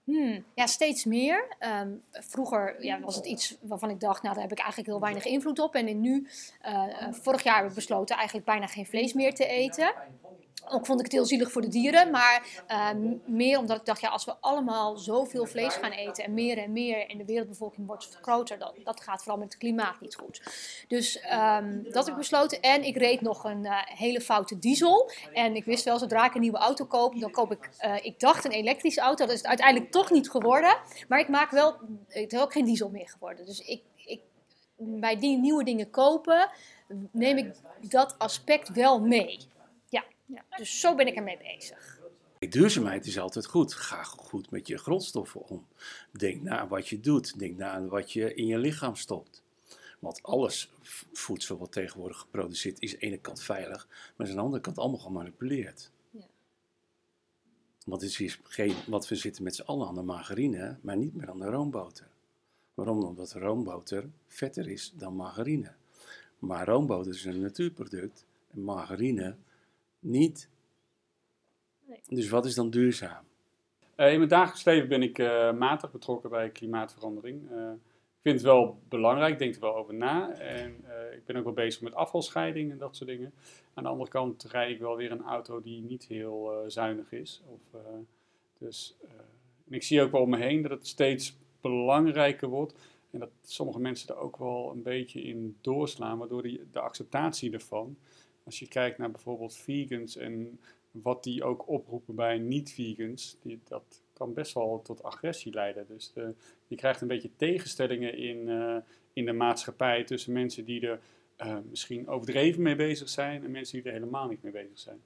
[0.04, 1.54] Hmm, ja, steeds meer.
[1.58, 5.00] Ehm, vroeger ja, was het iets waarvan ik dacht, nou daar heb ik eigenlijk heel
[5.00, 5.74] weinig invloed op.
[5.74, 6.28] En in nu,
[6.60, 9.94] eh, vorig jaar heb ik besloten eigenlijk bijna geen vlees meer te eten.
[10.64, 14.00] Ook vond ik het heel zielig voor de dieren, maar ehm, meer omdat ik dacht,
[14.00, 17.86] ja, als we allemaal zoveel vlees gaan eten en meer en meer en de wereldbevolking
[17.86, 20.42] wordt groter, dat, dat gaat vooral met het klimaat niet goed.
[20.88, 22.60] Dus ehm, dat heb ik besloten.
[22.60, 25.10] En ik reed nog een eh, hele foute diesel.
[25.32, 28.20] En ik wist wel, zodra ik een nieuwe auto koop, dan koop ik, eh, ik
[28.20, 29.24] dacht een elektrische auto.
[29.24, 30.76] Dat is het uiteindelijk toch niet geworden.
[31.08, 31.76] Maar ik maak wel,
[32.08, 33.46] het is ook geen diesel meer geworden.
[33.46, 34.20] Dus ik, ik,
[34.76, 36.50] bij die nieuwe dingen kopen,
[37.10, 39.54] neem ik dat aspect wel mee.
[40.26, 42.00] Ja, dus zo ben ik ermee bezig.
[42.38, 43.74] Duurzaamheid is altijd goed.
[43.74, 45.66] Ga goed met je grondstoffen om.
[46.12, 47.38] Denk na wat je doet.
[47.38, 49.44] Denk na aan wat je in je lichaam stopt.
[49.98, 50.72] Want alles
[51.12, 54.62] voedsel wat tegenwoordig geproduceerd is, aan de ene kant veilig, maar is aan de andere
[54.62, 55.90] kant allemaal gemanipuleerd.
[56.10, 56.26] Ja.
[57.84, 61.14] Want het is geen, want we zitten met z'n allen aan de margarine, maar niet
[61.14, 62.08] meer aan de roomboter.
[62.74, 63.04] Waarom?
[63.04, 65.74] Omdat roomboter vetter is dan margarine.
[66.38, 69.36] Maar roomboter is een natuurproduct en margarine
[70.06, 70.48] niet.
[71.86, 72.00] Nee.
[72.08, 73.24] Dus wat is dan duurzaam?
[73.94, 77.50] Eh, in mijn dagelijks leven ben ik eh, matig betrokken bij klimaatverandering.
[77.50, 77.70] Eh,
[78.16, 80.30] ik vind het wel belangrijk, ik denk er wel over na.
[80.30, 83.32] En eh, ik ben ook wel bezig met afvalscheiding en dat soort dingen.
[83.76, 87.12] Aan de andere kant rijd ik wel weer een auto die niet heel eh, zuinig
[87.12, 87.42] is.
[87.46, 87.80] Of, eh,
[88.58, 89.10] dus, eh,
[89.68, 92.74] en ik zie ook wel om me heen dat het steeds belangrijker wordt.
[93.10, 97.52] En dat sommige mensen er ook wel een beetje in doorslaan, waardoor die, de acceptatie
[97.52, 97.96] ervan.
[98.46, 103.36] Als je kijkt naar bijvoorbeeld vegans en wat die ook oproepen bij niet-vegans,
[103.68, 105.86] dat kan best wel tot agressie leiden.
[105.88, 106.12] Dus
[106.66, 108.76] je krijgt een beetje tegenstellingen in, eh,
[109.12, 111.00] in de maatschappij tussen mensen die er
[111.36, 115.00] eh, misschien overdreven mee bezig zijn en mensen die er helemaal niet mee bezig zijn.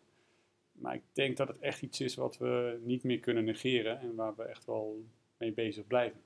[0.73, 4.15] Maar ik denk dat het echt iets is wat we niet meer kunnen negeren en
[4.15, 5.05] waar we echt wel
[5.37, 6.21] mee bezig blijven.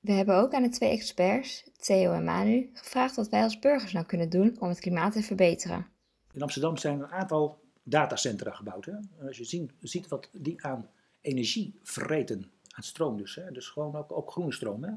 [0.00, 3.92] We hebben ook aan de twee experts, Theo en Manu, gevraagd wat wij als burgers
[3.92, 5.86] nou kunnen doen om het klimaat te verbeteren.
[6.36, 8.84] In Amsterdam zijn een aantal datacentra gebouwd.
[8.84, 8.92] Hè?
[9.26, 13.34] Als je zien, ziet wat die aan energie vreten, aan stroom dus.
[13.34, 13.52] Hè?
[13.52, 14.92] Dus gewoon ook, ook groene stroom hè?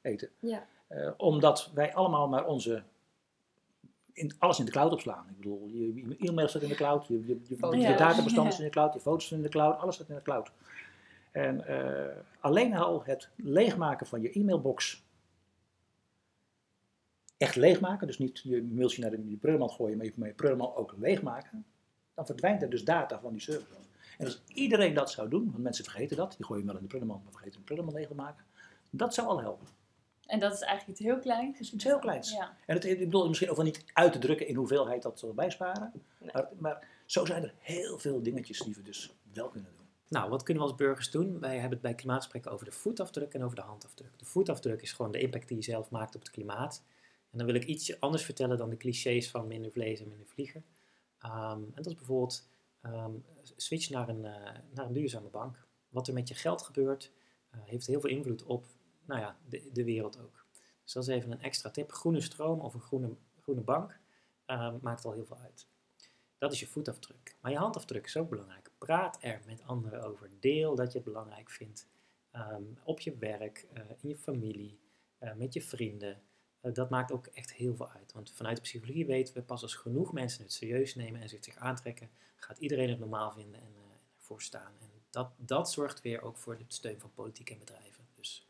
[0.00, 0.28] eten.
[0.38, 0.66] Ja.
[0.86, 2.82] Eh, omdat wij allemaal maar onze,
[4.12, 5.26] in, alles in de cloud opslaan.
[5.28, 8.58] Ik bedoel, je, je e-mail staat in de cloud, je, je, je, je databestand is
[8.58, 10.50] in de cloud, je foto's zijn in de cloud, alles staat in de cloud.
[11.30, 15.02] En eh, alleen al het leegmaken van je e-mailbox,
[17.40, 20.76] echt leegmaken, dus niet je mailtje naar de, prullenmand gooien, maar je, maar je prullenmand
[20.76, 21.64] ook leegmaken,
[22.14, 23.76] dan verdwijnt er dus data van die server.
[24.18, 26.88] En als iedereen dat zou doen, want mensen vergeten dat, die gooien wel in de
[26.88, 28.44] prullenmand, maar vergeten de prullenmand leeg te maken,
[28.90, 29.66] Dat zou al helpen.
[30.26, 31.52] En dat is eigenlijk iets heel kleins.
[31.52, 32.32] Dat is iets heel kleins.
[32.32, 32.56] Ja.
[32.66, 35.34] En het, ik bedoel misschien ook wel niet uit te drukken in hoeveelheid dat zal
[35.34, 35.92] bijsparen.
[36.18, 36.30] Nee.
[36.32, 39.86] Maar, maar zo zijn er heel veel dingetjes die we dus wel kunnen doen.
[40.08, 41.40] Nou, wat kunnen we als burgers doen?
[41.40, 44.18] Wij hebben het bij klimaatgesprekken over de voetafdruk en over de handafdruk.
[44.18, 46.82] De voetafdruk is gewoon de impact die je zelf maakt op het klimaat.
[47.30, 50.26] En dan wil ik iets anders vertellen dan de clichés van minder vlees en minder
[50.26, 50.64] vliegen.
[51.18, 52.48] Ehm, en dat is bijvoorbeeld
[52.80, 53.12] ehm,
[53.56, 55.66] switch naar een, eh, naar een duurzame bank.
[55.88, 57.12] Wat er met je geld gebeurt,
[57.50, 58.66] eh, heeft heel veel invloed op
[59.04, 60.46] nou ja, de, de wereld ook.
[60.82, 61.92] Dus dat is even een extra tip.
[61.92, 64.00] Groene stroom of een groene, groene bank
[64.44, 65.68] ehm, maakt al heel veel uit.
[66.38, 67.36] Dat is je voetafdruk.
[67.40, 68.70] Maar je handafdruk is ook belangrijk.
[68.78, 70.30] Praat er met anderen over.
[70.40, 71.88] Deel dat je het belangrijk vindt.
[72.84, 74.78] Op je werk, eh, in je familie,
[75.36, 76.22] met je vrienden.
[76.60, 78.12] Eh, dat maakt ook echt heel veel uit.
[78.12, 81.44] Want vanuit de psychologie weten we pas als genoeg mensen het serieus nemen en zich
[81.44, 83.82] zich aantrekken, gaat iedereen het normaal vinden en eh,
[84.16, 84.72] ervoor staan.
[84.80, 88.08] En dat, dat zorgt weer ook voor de steun van politiek en bedrijven.
[88.14, 88.48] Dus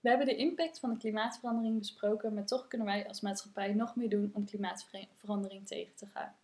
[0.00, 3.96] We hebben de impact van de klimaatverandering besproken, maar toch kunnen wij als maatschappij nog
[3.96, 6.34] meer doen om klimaatverandering tegen te gaan.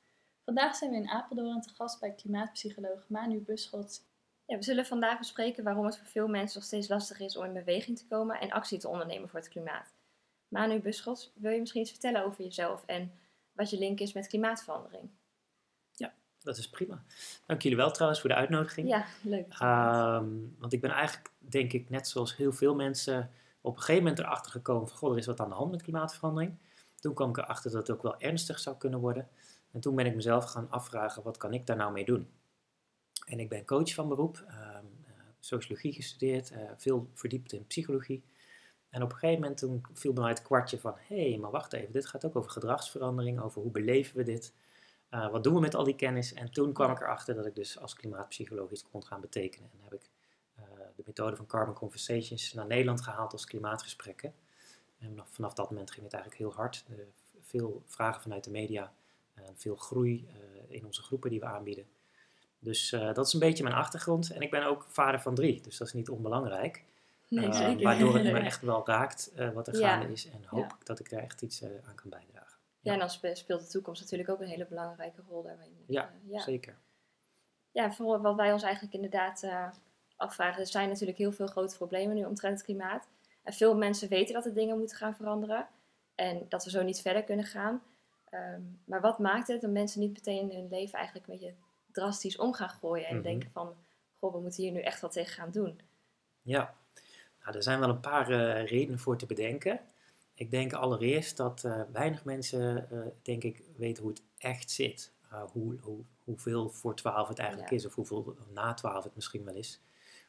[0.45, 4.05] Vandaag zijn we in Apeldoorn te gast bij klimaatpsycholoog Manu Buschot.
[4.47, 7.45] Ja, we zullen vandaag bespreken waarom het voor veel mensen nog steeds lastig is om
[7.45, 9.94] in beweging te komen en actie te ondernemen voor het klimaat.
[10.55, 13.13] Manu Buschots, wil je misschien iets vertellen over jezelf en
[13.53, 15.11] wat je link is met klimaatverandering?
[16.45, 17.03] dat is prima.
[17.47, 18.89] Dank jullie wel trouwens voor de uitnodiging.
[18.89, 19.55] Ja, leuk.
[19.59, 24.03] Ehm, want ik ben eigenlijk, denk ik, net zoals heel veel mensen, op een gegeven
[24.03, 26.59] moment erachter gekomen van, goh, er is wat aan de hand met klimaatverandering.
[27.01, 29.29] Toen kwam ik erachter dat het ook wel ernstig zou kunnen worden.
[29.73, 32.29] En toen ben ik mezelf gaan afvragen, wat kan ik daar nou mee doen?
[33.27, 38.25] En ik ben coach van beroep, ehm, eh, sociologie gestudeerd, eh, veel verdiept in psychologie.
[38.95, 41.51] En op een gegeven moment toen viel bij mij het kwartje van, hé, hey, maar
[41.51, 44.55] wacht even, dit gaat ook over gedragsverandering, over hoe beleven we dit?
[45.11, 46.33] Uh, wat doen we met al die kennis?
[46.33, 49.71] En toen kwam ik erachter dat ik dus als klimaatpsycholoog iets kon gaan betekenen.
[49.73, 50.11] En heb ik
[50.59, 50.65] uh,
[50.97, 54.35] de methode van Carbon Conversations naar Nederland gehaald als klimaatgesprekken.
[54.99, 56.85] En vanaf dat moment ging het eigenlijk heel hard.
[56.91, 56.97] Uh,
[57.41, 58.93] veel vragen vanuit de media,
[59.55, 61.87] veel groei eh, in onze groepen die we aanbieden.
[62.59, 64.31] Dus dat is een beetje mijn achtergrond.
[64.31, 66.85] En ik ben ook vader van drie, dus dat is niet onbelangrijk.
[67.35, 67.83] Nee, zeker.
[67.83, 70.31] waardoor het me echt wel raakt wat er gaande is.
[70.31, 72.59] En hoop ik dat ik daar echt iets aan kan bijdragen.
[72.81, 75.85] Ja, en dan spe- speelt de toekomst natuurlijk ook een hele belangrijke rol daarin.
[75.87, 76.41] Ja, Eh, ja.
[76.41, 76.79] Zeker.
[77.71, 79.69] ja, voor wat wij ons eigenlijk inderdaad eh,
[80.17, 80.61] afvragen.
[80.61, 83.09] Er zijn natuurlijk heel veel grote problemen nu omtrent het klimaat.
[83.43, 85.69] En veel mensen weten dat er dingen moeten gaan veranderen.
[86.15, 87.83] En dat we zo niet verder kunnen gaan.
[88.25, 91.55] Ehm, maar wat maakt het dat mensen niet meteen in hun leven eigenlijk een beetje
[91.93, 93.07] drastisch om gaan gooien.
[93.07, 93.25] En Mhm.
[93.25, 93.77] denken van,
[94.19, 95.81] goh, we moeten hier nu echt wat tegen gaan doen.
[96.43, 96.75] Ja,
[97.45, 99.81] nou, er zijn wel een paar eh, redenen voor te bedenken.
[100.35, 105.13] Ik denk allereerst dat eh, weinig mensen, eh, denk ik, weten hoe het echt zit.
[105.33, 107.77] Uh, hoe, hoe, hoeveel voor 12 het eigenlijk Ja.
[107.77, 109.81] is, of hoeveel na 12 het misschien wel is.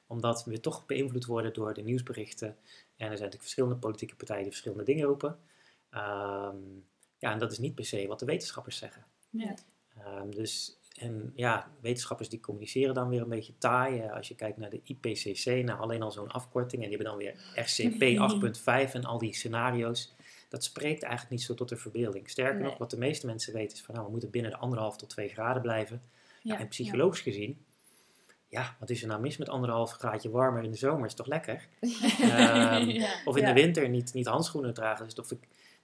[0.08, 2.48] Omdat we toch beïnvloed worden door de nieuwsberichten.
[2.48, 2.56] En
[2.96, 5.40] er zijn natuurlijk verschillende politieke partijen die verschillende dingen roepen.
[5.90, 6.58] Ehm,
[7.18, 9.06] ja, en dat is niet per se wat de wetenschappers zeggen.
[9.30, 9.54] Ja.
[9.98, 14.02] Ehm, dus, en ja, wetenschappers die communiceren dan weer een beetje taai.
[14.08, 16.84] Als je kijkt naar de IPCC, nou alleen al zo'n afkorting.
[16.84, 18.02] En die hebben dan weer RCP
[18.90, 20.14] 8.5 en al die scenario's.
[20.50, 22.30] Dat spreekt eigenlijk niet zo tot de verbeelding.
[22.30, 22.64] Sterker Nee.
[22.64, 25.10] nog, wat de meeste mensen weten is van nou, we moeten binnen de anderhalf tot
[25.10, 26.02] twee graden blijven.
[26.42, 27.66] Ja, Ja, en psychologisch gezien,
[28.48, 31.06] ja, wat is er nou mis met anderhalf graadje warmer in de zomer?
[31.06, 31.68] Is toch lekker?
[32.22, 33.10] Ehm, Ja.
[33.26, 35.06] Of in de winter niet, niet handschoenen dragen.
[35.06, 35.28] Dus, toch,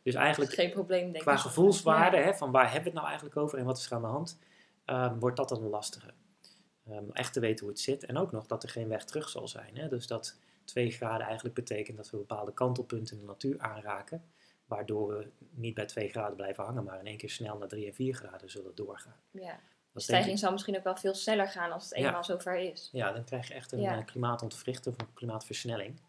[0.03, 3.37] dus eigenlijk geen probleem, denk qua gevoelswaarde, hè, van waar hebben we het nou eigenlijk
[3.37, 4.37] over en wat is er aan de hand,
[4.85, 6.13] ehm, wordt dat dan lastiger.
[6.85, 9.29] Ehm, echt te weten hoe het zit en ook nog dat er geen weg terug
[9.29, 9.77] zal zijn.
[9.77, 9.87] Hè?
[9.87, 14.23] Dus dat 2 graden eigenlijk betekent dat we bepaalde kantelpunten in de natuur aanraken,
[14.65, 17.85] waardoor we niet bij 2 graden blijven hangen, maar in één keer snel naar 3
[17.87, 19.15] en 4 graden zullen doorgaan.
[19.31, 19.41] Ja.
[19.41, 22.05] De Dat denk ik- stijging zal misschien ook wel veel sneller gaan als het Ja.
[22.05, 22.89] eenmaal zover is.
[22.91, 23.97] Ja, dan krijg je echt een Ja.
[23.97, 26.01] eh, klimaatontwrichting of een klimaatversnelling.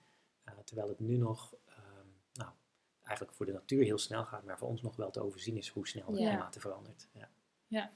[0.44, 2.50] Eh, terwijl het nu nog, ehm, nou,
[3.02, 5.68] eigenlijk voor de natuur heel snel gaat, maar voor ons nog wel te overzien is
[5.68, 6.28] hoe snel het Ja.
[6.28, 7.08] klimaat verandert.
[7.12, 7.90] Ja.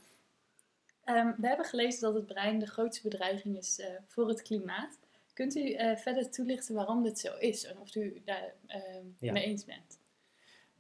[1.07, 4.99] Ehm, we hebben gelezen dat het brein de grootste bedreiging is eh, voor het klimaat.
[5.33, 8.53] Kunt u eh, verder toelichten waarom dit zo is en of u daar
[9.19, 9.33] Ja.
[9.33, 9.99] mee eens bent?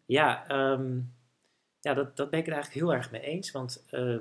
[0.06, 0.98] Ja, ehm,
[1.80, 3.50] ja dat, dat ben ik het eigenlijk heel erg mee eens.
[3.50, 4.16] Want eh,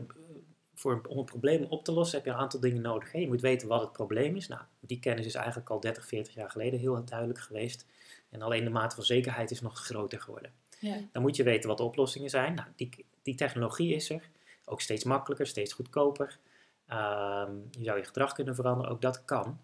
[0.73, 3.11] voor, een- om een probleem op te lossen heb je een aantal dingen nodig.
[3.11, 3.19] Hè.
[3.19, 4.47] Je moet weten wat het probleem is.
[4.47, 7.85] Nou, die kennis is eigenlijk al 30, 40 jaar geleden heel duidelijk geweest.
[8.29, 10.51] En alleen de mate van zekerheid is nog groter geworden.
[10.79, 10.97] Ja.
[11.11, 12.53] Dan moet je weten wat de oplossingen zijn.
[12.53, 14.29] Nou, die, die technologie is er.
[14.65, 16.39] Ook steeds makkelijker, steeds goedkoper.
[16.87, 18.91] Ehm, je zou je gedrag kunnen veranderen.
[18.91, 19.59] Ook dat kan.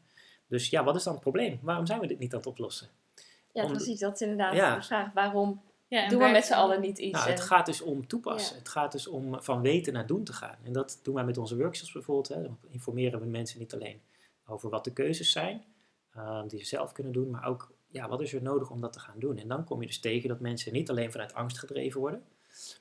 [0.47, 1.59] Dus ja, wat is dan het probleem?
[1.61, 2.87] Waarom zijn we dit niet aan het oplossen?
[3.53, 3.99] Ja, Om- precies.
[3.99, 4.75] Dat is inderdaad Ja.
[4.75, 5.13] de vraag.
[5.13, 7.17] Waarom Ja, en doen we met z'n allen niet iets?
[7.17, 8.53] Nou, het gaat dus om toepassen.
[8.53, 8.59] Ja.
[8.59, 10.55] Het gaat dus om van weten naar doen te gaan.
[10.63, 12.27] En dat doen wij met onze workshops bijvoorbeeld.
[12.27, 12.41] Hè.
[12.41, 14.01] Dan informeren we mensen niet alleen
[14.47, 15.63] over wat de keuzes zijn,
[16.11, 18.93] eh, die ze zelf kunnen doen, maar ook ja, wat is er nodig om dat
[18.93, 19.37] te gaan doen?
[19.37, 22.23] En dan kom je dus tegen dat mensen niet alleen vanuit angst gedreven worden,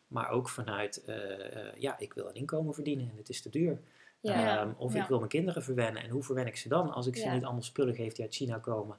[0.06, 3.50] maar ook vanuit, eh, eh, ja, ik wil een inkomen verdienen en het is te
[3.50, 3.80] duur.
[4.20, 4.60] Ja.
[4.60, 5.02] Ehm, of Ja.
[5.02, 6.02] ik wil mijn kinderen verwennen.
[6.02, 7.34] En hoe verwen ik ze dan als ik ze Ja.
[7.34, 8.98] niet allemaal spullen geef die uit China komen?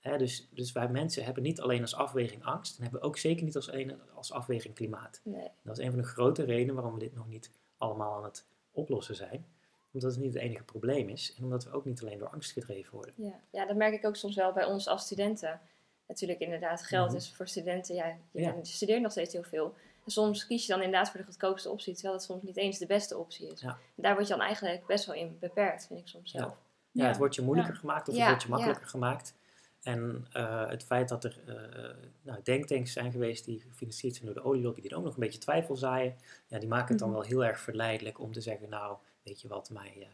[0.00, 3.44] Hè, dus, dus wij mensen hebben niet alleen als afweging angst, en hebben ook zeker
[3.44, 5.20] niet als, een, als afweging klimaat.
[5.24, 5.48] Nee.
[5.62, 8.44] Dat is een van de grote redenen waarom we dit nog niet allemaal aan het
[8.72, 9.46] oplossen zijn.
[9.92, 12.52] Omdat het niet het enige probleem is en omdat we ook niet alleen door angst
[12.52, 13.14] gedreven worden.
[13.16, 13.40] Ja.
[13.50, 15.60] ja, dat merk ik ook soms wel bij ons als studenten.
[16.08, 17.16] Natuurlijk, inderdaad, geld Mhm.
[17.16, 18.16] is voor studenten, Ja.
[18.32, 19.74] je studeert nog steeds heel veel.
[20.10, 22.86] Soms kies je dan inderdaad voor de goedkoopste optie, terwijl het soms niet eens de
[22.86, 23.60] beste optie is.
[23.60, 23.68] Ja.
[23.68, 26.38] En daar word je dan eigenlijk best wel in beperkt, vind ik soms Ja.
[26.38, 26.56] zelf.
[26.92, 27.80] Ja, het wordt je moeilijker Ja.
[27.80, 28.54] gemaakt of Ja, het wordt je ja.
[28.54, 29.34] makkelijker gemaakt.
[29.82, 34.34] En eh, het feit dat er eh, nou, denktanks zijn geweest die gefinancierd zijn door
[34.34, 37.08] de olielobby, die er ook nog een beetje twijfel zaaien, ja, die maken het dan
[37.08, 37.18] Mhm.
[37.18, 40.06] wel heel erg verleidelijk om te zeggen, nou, weet je wat, mij, eh,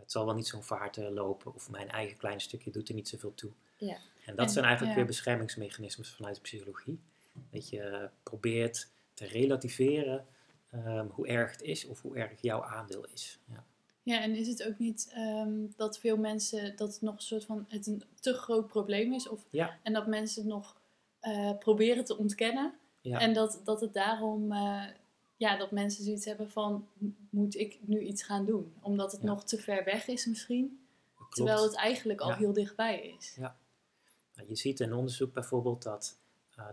[0.00, 3.08] het zal wel niet zo'n vaart lopen of mijn eigen klein stukje doet er niet
[3.08, 3.50] zoveel toe.
[3.76, 3.96] Ja.
[4.24, 4.98] En dat En, zijn eigenlijk ja.
[5.00, 7.00] weer beschermingsmechanismes vanuit de psychologie.
[7.50, 8.88] Dat je probeert
[9.20, 10.26] te relativeren
[10.70, 13.38] ehm, hoe erg het is of hoe erg jouw aandeel is.
[13.48, 13.64] Ja.
[14.02, 17.44] Ja, en is het ook niet ehm, dat veel mensen dat het nog een soort
[17.44, 19.28] van het een te groot probleem is?
[19.28, 19.78] Of, Ja.
[19.82, 20.80] En dat mensen het nog
[21.20, 22.74] eh, proberen te ontkennen.
[23.00, 23.18] Ja.
[23.20, 24.84] En dat, dat het daarom, eh,
[25.36, 28.72] ja, dat mensen zoiets hebben van, "M- moet ik nu iets gaan doen?
[28.80, 29.26] Omdat het Ja.
[29.26, 30.80] nog te ver weg is misschien.
[31.14, 31.34] Klopt.
[31.34, 32.36] Terwijl het eigenlijk al Ja.
[32.36, 33.36] heel dichtbij is.
[33.38, 33.52] Nou,
[34.46, 36.18] Je ziet in onderzoek bijvoorbeeld dat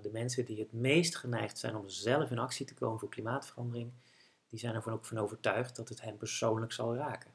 [0.02, 3.92] de mensen die het meest geneigd zijn om zelf in actie te komen voor klimaatverandering,
[4.50, 7.32] die zijn ervan ook van overtuigd dat het hen persoonlijk zal raken.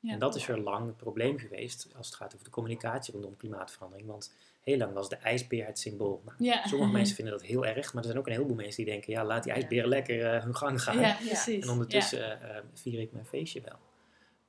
[0.00, 0.12] Ja.
[0.12, 3.36] En dat is er lang het probleem geweest als het gaat over de communicatie rondom
[3.36, 4.08] klimaatverandering.
[4.08, 6.22] Want heel lang was de ijsbeer het symbool.
[6.24, 6.66] Nou, Ja.
[6.66, 9.12] sommige mensen vinden dat heel erg, maar er zijn ook een heleboel mensen die denken,
[9.12, 10.98] ja, laat die ijsberen lekker eh, hun gang gaan.
[10.98, 11.18] Ja.
[11.46, 13.78] En ondertussen eh, eh, vier ik mijn feestje wel.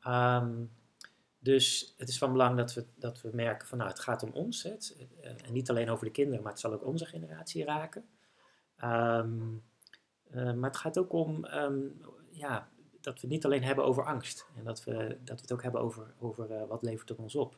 [0.02, 0.54] Ehm,
[1.48, 4.32] dus het is van belang dat we, dat we merken van nou, het gaat om
[4.34, 4.64] ons.
[4.64, 8.10] eh, en niet alleen over de kinderen, maar het zal ook onze generatie raken.
[8.76, 9.56] Ehm,
[10.30, 11.80] eh, maar het gaat ook om ehm,
[12.32, 12.70] ja,
[13.02, 14.48] dat we het niet alleen hebben over angst.
[14.56, 17.36] En dat we, dat we het ook hebben over, over eh, wat levert het ons
[17.36, 17.58] op.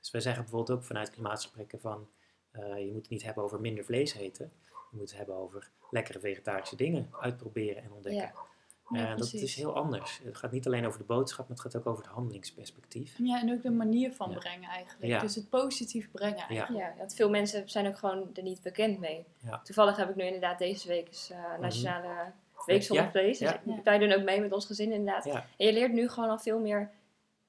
[0.00, 2.08] Dus wij zeggen bijvoorbeeld ook vanuit klimaatgesprekken van
[2.52, 4.52] je moet het niet hebben over minder vlees eten.
[4.90, 8.22] Je moet het hebben over lekkere vegetarische dingen uitproberen en ontdekken.
[8.22, 8.51] Ja.
[8.92, 10.20] Ja, dat is heel anders.
[10.24, 13.14] Het gaat niet alleen over de boodschap, maar het gaat ook over het handelingsperspectief.
[13.18, 14.38] Ja, en ook de manier van Ja.
[14.38, 15.12] brengen eigenlijk.
[15.12, 15.20] Ja.
[15.20, 16.84] Dus het positief brengen eigenlijk.
[16.84, 19.24] Ja, want veel mensen zijn ook gewoon er niet bekend mee.
[19.38, 19.60] Ja.
[19.64, 22.32] Toevallig heb ik nu inderdaad deze week is, eh, Nationale
[22.66, 23.38] Week zonder Ja, vlees.
[23.38, 23.80] Dus ja.
[23.84, 25.24] wij doen ook mee met ons gezin inderdaad.
[25.24, 25.46] Ja.
[25.56, 26.90] En je leert nu gewoon al veel meer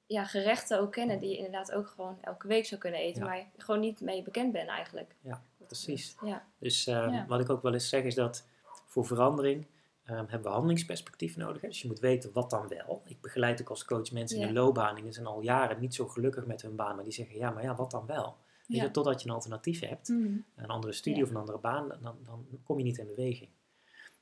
[0.06, 3.20] ja, gerechten ook kennen die je inderdaad ook gewoon elke week zou kunnen eten.
[3.22, 3.28] Ja.
[3.28, 5.14] Maar je gewoon niet mee bekend bent eigenlijk.
[5.20, 6.16] Ja, precies.
[6.24, 7.26] Ja, Dus ehm, Ja.
[7.26, 8.46] wat ik ook wel eens zeg is dat
[8.86, 9.66] voor verandering
[10.04, 11.62] ehm, hebben we handelingsperspectief nodig.
[11.62, 11.68] Hè?
[11.68, 13.02] Dus je moet weten wat dan wel.
[13.06, 15.94] Ik begeleid ook als coach mensen in een loopbaan en die zijn al jaren niet
[15.94, 16.94] zo gelukkig met hun baan.
[16.94, 18.36] Maar die zeggen ja, maar ja, wat dan wel?
[18.66, 18.82] Weet Ja.
[18.82, 20.08] je, totdat je een alternatief hebt.
[20.08, 20.36] Mhm.
[20.56, 21.24] een andere studie Ja.
[21.24, 23.48] of een andere baan, dan, dan kom je niet in beweging.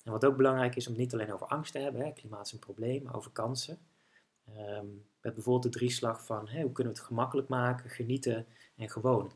[0.05, 2.53] En wat ook belangrijk is om niet alleen over angst te hebben, hè, klimaat is
[2.53, 3.79] een probleem, maar over kansen.
[4.57, 4.87] Ehm
[5.21, 9.33] met bijvoorbeeld de drieslag van hè, hoe kunnen we het gemakkelijk maken, genieten en gewoon.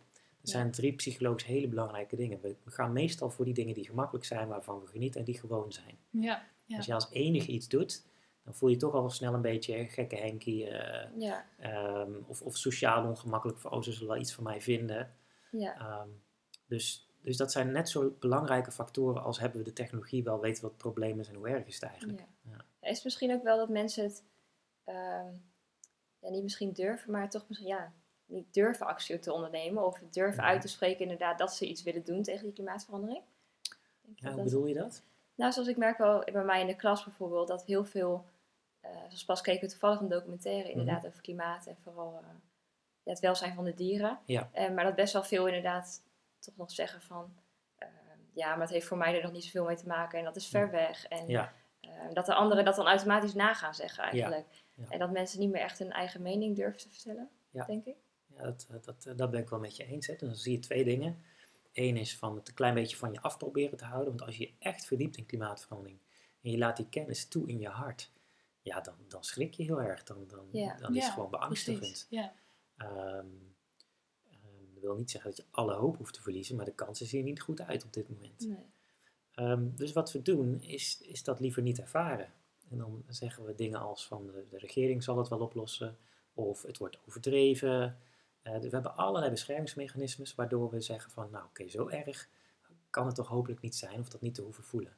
[0.48, 2.40] Zijn drie psychologisch hele belangrijke dingen.
[2.40, 5.72] We, gaan meestal voor die dingen die gemakkelijk zijn, waarvan we genieten en die gewoon
[5.72, 5.98] zijn.
[6.10, 6.44] Ja.
[6.64, 6.76] Ja.
[6.76, 8.04] Als je als enige iets doet,
[8.44, 10.68] dan voel je toch al snel een beetje gekke Henkie.
[10.68, 14.60] eh, ja, ehm, of, of sociaal ongemakkelijk van, oh, ze zullen wel iets van mij
[14.60, 15.14] vinden.
[15.50, 15.78] ja.
[15.78, 16.08] Ehm,
[16.66, 20.56] dus, dus dat zijn net zo belangrijke factoren als hebben we de technologie wel, weten
[20.56, 22.18] we wat het probleem is en hoe erg is het eigenlijk.
[22.18, 22.50] Ja.
[22.50, 22.88] Ja.
[22.88, 24.24] Is het misschien ook wel dat mensen het
[24.84, 25.32] ehm,
[26.20, 27.92] ja, niet misschien durven, maar toch misschien ja,
[28.26, 30.48] niet durven actie te ondernemen of durven Ja.
[30.48, 33.22] uit te spreken inderdaad dat ze iets willen doen tegen die klimaatverandering?
[34.14, 35.02] Ja, hoe dat- bedoel je dat?
[35.34, 38.24] Nou, zoals ik merk wel bij mij in de klas bijvoorbeeld, dat heel veel,
[38.80, 41.06] eh zoals pas keken we toevallig een documentaire inderdaad Mhm.
[41.06, 42.26] over klimaat en vooral eh,
[43.02, 44.18] ja, het welzijn van de dieren.
[44.24, 44.48] Ja.
[44.52, 46.02] Eh, maar dat best wel veel inderdaad
[46.38, 47.34] toch nog zeggen van,
[47.78, 47.88] eh,
[48.32, 50.36] ja, maar het heeft voor mij er nog niet zoveel mee te maken en dat
[50.36, 51.06] is ver weg.
[51.08, 54.46] En Ja, eh, dat de anderen dat dan automatisch na gaan zeggen eigenlijk.
[54.88, 57.30] En dat mensen niet meer echt hun eigen mening durven te vertellen,
[57.66, 57.96] denk ik.
[58.36, 60.06] Ja dat, eh, dat, eh, dat ben ik wel met je eens.
[60.06, 60.12] Hè.
[60.12, 61.22] Dus dan zie je twee dingen.
[61.72, 64.08] Eén is van het een klein beetje van je af proberen te houden.
[64.08, 65.98] Want als je je echt verdiept in klimaatverandering
[66.42, 68.10] en je laat die kennis toe in je hart,
[68.62, 70.02] ja, dan, dan schrik je heel erg.
[70.02, 70.46] Dan, dan,
[70.80, 72.06] dan is het gewoon beangstigend.
[72.10, 72.28] Ehm,
[72.76, 73.26] ehm,
[74.74, 77.20] dat wil niet zeggen dat je alle hoop hoeft te verliezen, maar de kansen zien
[77.20, 78.46] er niet goed uit op dit moment.
[78.46, 78.66] Nee.
[79.32, 82.32] Ehm, dus wat we doen, is, is dat liever niet ervaren.
[82.70, 85.96] En dan zeggen we dingen als van de, de regering zal het wel oplossen,
[86.34, 87.98] of het wordt overdreven.
[88.46, 92.28] Eh, dus we hebben allerlei beschermingsmechanismes waardoor we zeggen van, nou oké, zo erg
[92.90, 94.96] kan het toch hopelijk niet zijn, of dat niet te hoeven voelen.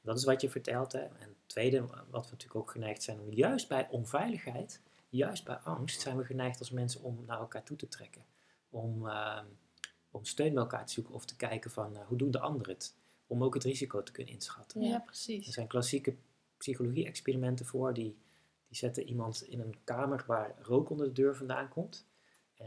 [0.00, 0.92] Dat is wat je vertelt.
[0.92, 1.00] Hè.
[1.00, 5.56] En het tweede, wat we natuurlijk ook geneigd zijn om juist bij onveiligheid, juist bij
[5.56, 8.24] angst, zijn we geneigd als mensen om naar elkaar toe te trekken.
[8.70, 9.46] Om, ehm,
[10.10, 12.74] om steun bij elkaar te zoeken of te kijken van eh, hoe doen de anderen
[12.74, 12.94] het.
[13.26, 14.80] Om ook het risico te kunnen inschatten.
[14.80, 14.98] Ja, Ja.
[14.98, 15.46] precies.
[15.46, 16.16] Er zijn klassieke
[16.56, 17.94] psychologie-experimenten voor.
[17.94, 18.16] Die,
[18.68, 22.06] die zetten iemand in een kamer waar rook onder de deur vandaan komt.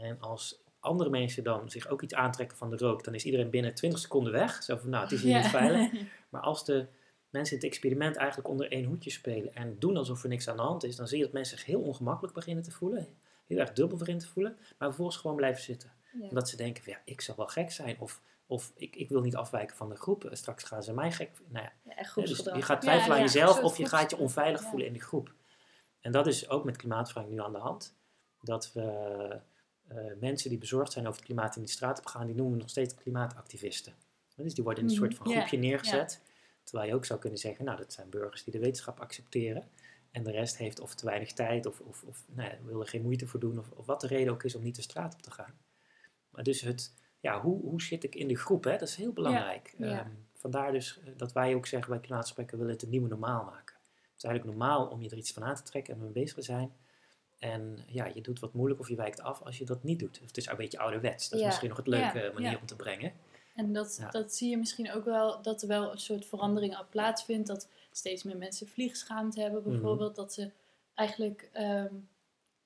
[0.00, 3.50] En als andere mensen dan zich ook iets aantrekken van de rook, dan is iedereen
[3.50, 4.62] binnen 20 seconden weg.
[4.62, 5.90] Zo van, nou, het is hier niet veilig.
[6.28, 6.86] Maar als de
[7.30, 10.56] mensen in het experiment eigenlijk onder één hoedje spelen en doen alsof er niks aan
[10.56, 13.08] de hand is, dan zie je dat mensen zich heel ongemakkelijk beginnen te voelen.
[13.46, 15.92] Heel erg dubbel beginnen te voelen, maar vervolgens gewoon blijven zitten.
[16.12, 16.28] Ja.
[16.28, 18.00] Omdat ze denken, van, ja, ik zal wel gek zijn.
[18.00, 20.28] Of, of ik, ik wil niet afwijken van de groep.
[20.32, 21.30] Straks gaan ze mij gek.
[21.48, 24.16] Nou ja, Ja, echt hè, dus je gaat twijfelen aan jezelf of je gaat je
[24.16, 25.34] onveilig voelen in de groep.
[26.00, 27.96] En dat is ook met klimaatverandering nu aan de hand.
[28.40, 29.40] Dat we
[30.20, 32.60] mensen die bezorgd zijn over het klimaat in de straat op gaan, die noemen we
[32.60, 33.94] nog steeds klimaatactivisten.
[34.36, 36.20] Dus die worden in een Mhm, soort van groepje neergezet.
[36.64, 39.68] Terwijl je ook zou kunnen zeggen, nou dat zijn burgers die de wetenschap accepteren.
[40.10, 42.88] En de rest heeft of te weinig tijd of, of, of nou ja, wil er
[42.88, 43.58] geen moeite voor doen.
[43.58, 45.54] Of, of wat de reden ook is om niet de straat op te gaan.
[46.30, 48.64] Maar dus het, ja, hoe, hoe zit ik in de groep?
[48.64, 48.70] Hè?
[48.70, 49.74] Dat is heel belangrijk.
[49.78, 50.00] Ja.
[50.00, 53.44] Ehm, vandaar dus eh, dat wij ook zeggen bij klimaatgesprekken willen het een nieuwe normaal
[53.44, 53.76] maken.
[53.84, 56.34] Het is eigenlijk normaal om je er iets van aan te trekken en mee bezig
[56.34, 56.72] te zijn.
[57.38, 60.20] En ja, je doet wat moeilijk of je wijkt af als je dat niet doet.
[60.22, 61.28] Of het is een beetje ouderwets.
[61.28, 63.12] Dat is misschien nog het leuke manier om te brengen.
[63.54, 64.10] En dat, Ja.
[64.10, 67.46] dat zie je misschien ook wel, dat er wel een soort verandering al plaatsvindt.
[67.48, 69.70] Dat steeds meer mensen vliegschaamte hebben Mhm.
[69.70, 70.16] bijvoorbeeld.
[70.16, 70.50] Dat ze
[70.94, 71.94] eigenlijk ehm,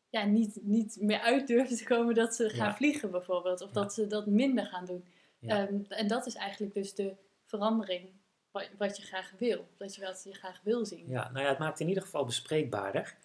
[0.09, 2.75] ja, niet, niet meer uit durven te komen dat ze gaan Ja.
[2.75, 3.61] vliegen bijvoorbeeld.
[3.61, 3.75] Of Ja.
[3.81, 5.05] dat ze dat minder gaan doen.
[5.47, 7.15] Ehm, en dat is eigenlijk dus de
[7.45, 8.09] verandering
[8.51, 9.69] wat, wat je graag wil.
[9.77, 11.09] Dat je wat je graag wil zien.
[11.09, 13.17] Ja, nou ja, het maakt in ieder geval bespreekbaarder.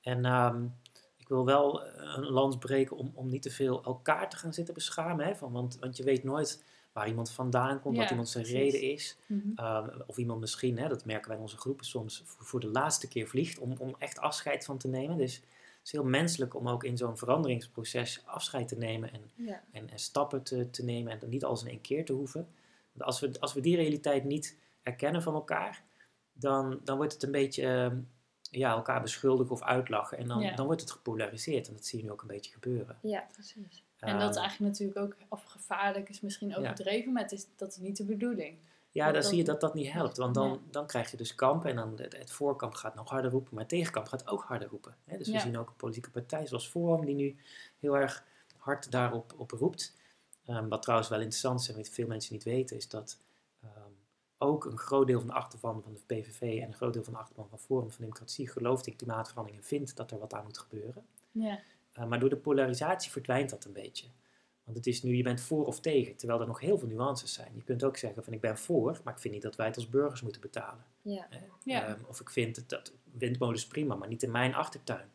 [0.00, 0.66] En ehm,
[1.32, 4.74] wil wel eh, een lans breken om, om niet te veel elkaar te gaan zitten
[4.74, 5.26] beschamen.
[5.26, 8.44] Hè, van, want, want je weet nooit waar iemand vandaan komt, Ja, wat iemand zijn
[8.44, 8.72] precies.
[8.72, 9.16] reden is.
[9.26, 9.48] Mhm.
[9.54, 12.66] Ehm, of iemand misschien, hè, dat merken wij in onze groepen soms, voor, voor de
[12.70, 15.16] laatste keer vliegt om, om echt afscheid van te nemen.
[15.16, 19.62] Dus het is heel menselijk om ook in zo'n veranderingsproces afscheid te nemen en, Ja.
[19.72, 22.48] en, en stappen te, te nemen en dan niet alles in één keer te hoeven.
[22.92, 25.82] Want als we, als we die realiteit niet erkennen van elkaar,
[26.32, 27.96] dan, dan wordt het een beetje ehm,
[28.58, 30.18] ja, elkaar beschuldigen of uitlachen.
[30.18, 30.54] En dan, Ja.
[30.54, 31.68] dan wordt het gepolariseerd.
[31.68, 32.98] En dat zie je nu ook een beetje gebeuren.
[33.00, 33.82] ja, precies.
[33.98, 37.46] En dat is Ehm, eigenlijk natuurlijk ook, of gevaarlijk is misschien overdreven, maar het is,
[37.56, 38.56] dat is niet de bedoeling.
[38.90, 40.16] Ja, dan dat- zie je dat dat niet helpt.
[40.16, 40.58] Want dan, Nee.
[40.70, 43.60] dan krijg je dus kamp en dan het, het voorkamp gaat nog harder roepen, maar
[43.60, 44.96] het tegenkamp gaat ook harder roepen.
[45.04, 45.16] Hè?
[45.18, 47.36] Dus we zien ook een politieke partij zoals Forum die nu
[47.78, 48.24] heel erg
[48.56, 49.94] hard daarop op roept.
[50.46, 53.18] Ehm, wat trouwens wel interessant is en wat veel mensen niet weten, is dat
[54.42, 57.12] ook een groot deel van de achterban van de PVV en een groot deel van
[57.12, 60.44] de achterban van Forum van Democratie gelooft in klimaatverandering en vindt dat er wat aan
[60.44, 61.06] moet gebeuren.
[61.32, 61.58] Ja,
[61.98, 64.06] Uh, maar door de polarisatie verdwijnt dat een beetje.
[64.64, 67.32] Want het is nu, je bent voor of tegen, terwijl er nog heel veel nuances
[67.32, 67.52] zijn.
[67.54, 69.76] Je kunt ook zeggen van ik ben voor, maar ik vind niet dat wij het
[69.76, 70.84] als burgers moeten betalen.
[71.02, 71.26] Ja.
[71.64, 71.86] Ja.
[71.86, 75.10] Ehm, of ik vind het, dat windmolens prima, maar niet in mijn achtertuin.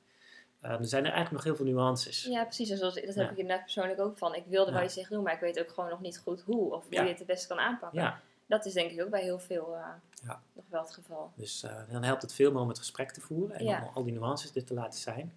[0.61, 2.23] Ehm, er zijn er eigenlijk nog heel veel nuances.
[2.23, 2.80] Ja, precies.
[2.80, 3.30] Dat heb Ja.
[3.30, 4.36] ik inderdaad persoonlijk ook van.
[4.36, 6.73] Ik wilde wel iets zeggen doen, maar ik weet ook gewoon nog niet goed hoe.
[6.73, 7.01] Of hoe Ja.
[7.03, 8.21] je het het beste kan aanpakken.
[8.48, 9.88] Dat is denk ik ook bij heel veel eh,
[10.24, 10.41] Ja.
[10.54, 11.32] nog wel het geval.
[11.36, 13.82] dus eh, dan helpt het veel meer om het gesprek te voeren en Ja.
[13.86, 15.34] om al die nuances er te laten zijn,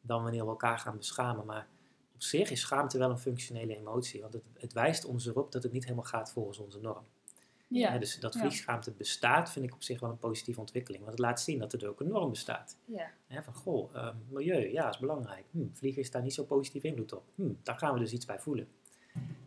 [0.00, 1.46] dan wanneer we elkaar gaan beschamen.
[1.46, 1.66] Maar
[2.14, 5.62] op zich is schaamte wel een functionele emotie, want het, het wijst ons erop dat
[5.62, 7.04] het niet helemaal gaat volgens onze norm.
[7.68, 7.98] ja.
[7.98, 8.40] Dus dat Ja.
[8.40, 11.04] vliegschaamte bestaat, vind ik op zich wel een positieve ontwikkeling.
[11.04, 12.76] Want het laat zien dat er ook een norm bestaat.
[12.84, 13.10] Ja.
[13.42, 15.44] Van, goh, ehm, milieu, ja, is belangrijk.
[15.50, 17.24] Hm, vliegen is daar niet zo positief invloed op.
[17.34, 18.68] Hm, daar gaan we dus iets bij voelen.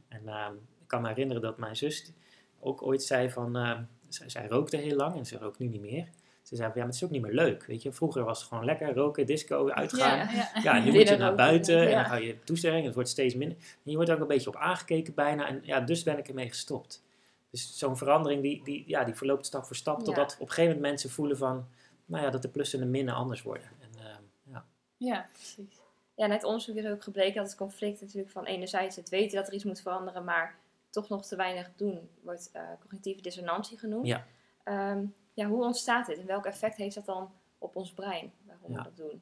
[0.07, 2.12] En ehm, ik kan me herinneren dat mijn zus
[2.60, 3.55] ook ooit zei van...
[3.55, 6.07] ehm, zij, zij rookte heel lang en ze rookt nu niet meer.
[6.41, 7.91] Ze zei van, ja, maar het is ook niet meer leuk, weet je.
[7.91, 10.18] Vroeger was het gewoon lekker roken, disco, uitgaan.
[10.18, 10.62] Ja, ja.
[10.64, 13.10] Ja, en nu moet je naar buiten en dan ga je toestelling en het wordt
[13.10, 13.57] steeds minder.
[13.57, 15.47] En je wordt ook een beetje op aangekeken bijna.
[15.47, 17.03] En ja, dus ben ik ermee gestopt.
[17.49, 20.03] Dus zo'n verandering die, die, ja, die verloopt stap voor stap.
[20.03, 21.68] Totdat op een gegeven moment mensen voelen van...
[22.05, 23.68] Nou ja, dat de plussen en de minnen anders worden.
[23.80, 24.66] En, ehm, ja.
[24.97, 25.80] ja, precies.
[26.16, 29.47] Ja, net onderzoek is ook gebleken dat het conflict natuurlijk van enerzijds het weten dat
[29.47, 30.59] er iets moet veranderen, maar
[30.89, 34.05] toch nog te weinig doen, wordt eh, cognitieve dissonantie genoemd.
[34.07, 34.25] Ja.
[34.63, 38.71] Ehm, ja, hoe ontstaat dit en welk effect heeft dat dan op ons brein, waarom
[38.71, 38.77] Ja.
[38.77, 39.21] we dat doen?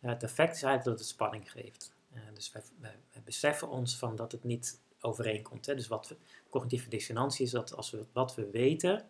[0.00, 1.92] Ja, het effect is eigenlijk dat het spanning geeft.
[2.12, 5.66] Eh, dus wij, wij, wij beseffen ons van dat het niet overeenkomt.
[5.66, 5.74] Hè?
[5.74, 6.16] Dus wat we,
[6.50, 9.06] cognitieve dissonantie is dat als we wat we weten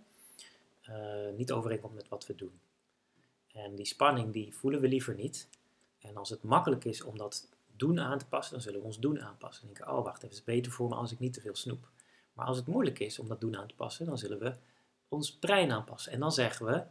[0.82, 2.60] eh, niet overeenkomt met wat we doen.
[3.52, 5.48] En die spanning die voelen we liever niet.
[6.00, 7.48] En als het makkelijk is om dat
[7.86, 9.68] doen aan te passen, dan zullen we ons doen aanpassen.
[9.68, 11.56] En denken, oh wacht even, het is beter voor me als ik niet te veel
[11.56, 11.90] snoep.
[12.32, 14.54] Maar als het moeilijk is om dat doen aan te passen, dan zullen we
[15.08, 16.12] ons brein aanpassen.
[16.12, 16.84] En dan zeggen we,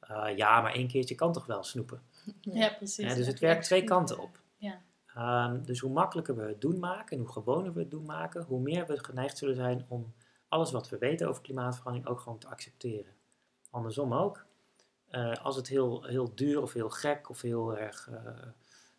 [0.00, 2.02] eh, ja, maar één keertje kan toch wel snoepen.
[2.40, 3.08] Ja, precies.
[3.08, 4.40] Ja, dus het werkt twee kanten op.
[4.56, 4.80] Ja.
[5.14, 8.42] Ehm, dus hoe makkelijker we het doen maken en hoe gewoner we het doen maken,
[8.42, 10.14] hoe meer we geneigd zullen zijn om
[10.48, 13.12] alles wat we weten over klimaatverandering ook gewoon te accepteren.
[13.70, 14.46] Andersom ook.
[15.08, 18.32] Eh, als het heel, heel duur of heel gek of heel erg eh,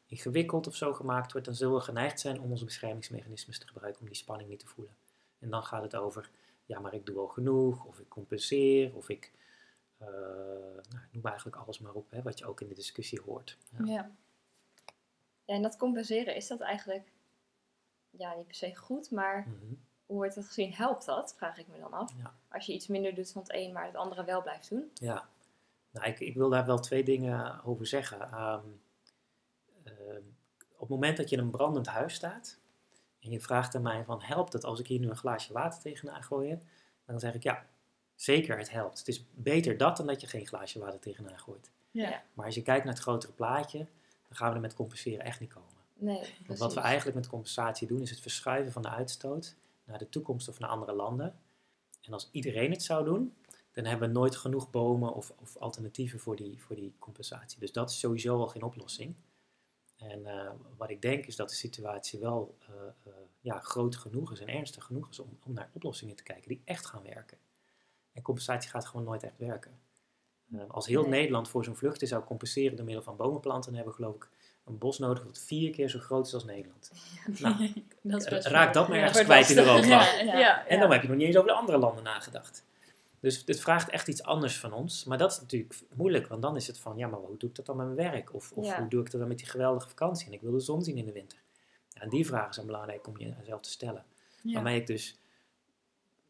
[0.09, 4.01] ingewikkeld of zo gemaakt wordt, dan zullen we geneigd zijn om onze beschermingsmechanismes te gebruiken
[4.01, 4.93] om die spanning niet te voelen.
[5.39, 6.29] En dan gaat het over,
[6.65, 9.31] ja, maar ik doe al genoeg, of ik compenseer, of ik,
[9.97, 10.07] eh
[10.89, 13.57] nou, noem eigenlijk alles maar op, hè, wat je ook in de discussie hoort.
[13.77, 13.85] Ja.
[13.85, 14.11] Ja.
[15.45, 17.11] Ja, en dat compenseren, is dat eigenlijk
[18.09, 19.73] ja, niet per se goed, maar Mhm.
[20.05, 20.73] hoe wordt dat gezien?
[20.73, 21.33] Helpt dat?
[21.37, 22.13] Vraag ik me dan af.
[22.17, 22.33] Ja.
[22.47, 24.91] Als je iets minder doet van het een, maar het andere wel blijft doen.
[24.93, 25.29] Ja,
[25.91, 28.21] nou, ik, ik wil daar wel twee dingen over zeggen.
[28.21, 28.65] Ehm,
[30.79, 32.59] op het moment dat je in een brandend huis staat
[33.19, 35.81] en je vraagt aan mij van helpt het als ik hier nu een glaasje water
[35.81, 36.57] tegenaan gooi,
[37.05, 37.65] dan zeg ik ja,
[38.15, 38.97] zeker het helpt.
[38.99, 41.71] Het is beter dat dan dat je geen glaasje water tegenaan gooit.
[41.91, 42.23] Ja.
[42.33, 43.77] Maar als je kijkt naar het grotere plaatje,
[44.27, 45.67] dan gaan we er met compenseren echt niet komen.
[45.93, 49.97] Nee, Want wat we eigenlijk met compensatie doen, is het verschuiven van de uitstoot naar
[49.97, 51.39] de toekomst of naar andere landen.
[52.01, 53.33] En als iedereen het zou doen,
[53.71, 57.59] dan hebben we nooit genoeg bomen of, of alternatieven voor die, voor die compensatie.
[57.59, 59.15] Dus dat is sowieso al geen oplossing.
[59.99, 62.73] En eh, wat ik denk is dat de situatie wel eh,
[63.05, 66.47] eh, ja, groot genoeg is en ernstig genoeg is om, om naar oplossingen te kijken
[66.47, 67.37] die echt gaan werken.
[68.13, 69.79] En compensatie gaat gewoon nooit echt werken.
[70.67, 71.09] Als heel Nee.
[71.09, 74.29] Nederland voor zo'n vluchten zou compenseren door middel van bomenplanten, dan hebben we geloof ik
[74.65, 76.91] een bos nodig dat vier keer zo groot is als Nederland.
[77.39, 79.57] Nou, dat raak dat maar ja, ergens kwijt in.
[79.57, 79.85] Europa.
[79.85, 80.39] Ja, ja.
[80.39, 82.65] Ja, En dan heb je nog niet eens over de andere landen nagedacht.
[83.19, 85.03] Dus het vraagt echt iets anders van ons.
[85.03, 87.55] Maar dat is natuurlijk moeilijk, want dan is het van, ja, maar hoe doe ik
[87.55, 88.33] dat dan met mijn werk?
[88.33, 88.79] Of, of Ja.
[88.79, 90.27] hoe doe ik dat dan met die geweldige vakantie?
[90.27, 91.37] En ik wil de zon zien in de winter.
[91.89, 94.05] Ja, en die vragen zijn belangrijk om jezelf te stellen.
[94.41, 94.53] Ja.
[94.53, 95.17] Waarmee ik dus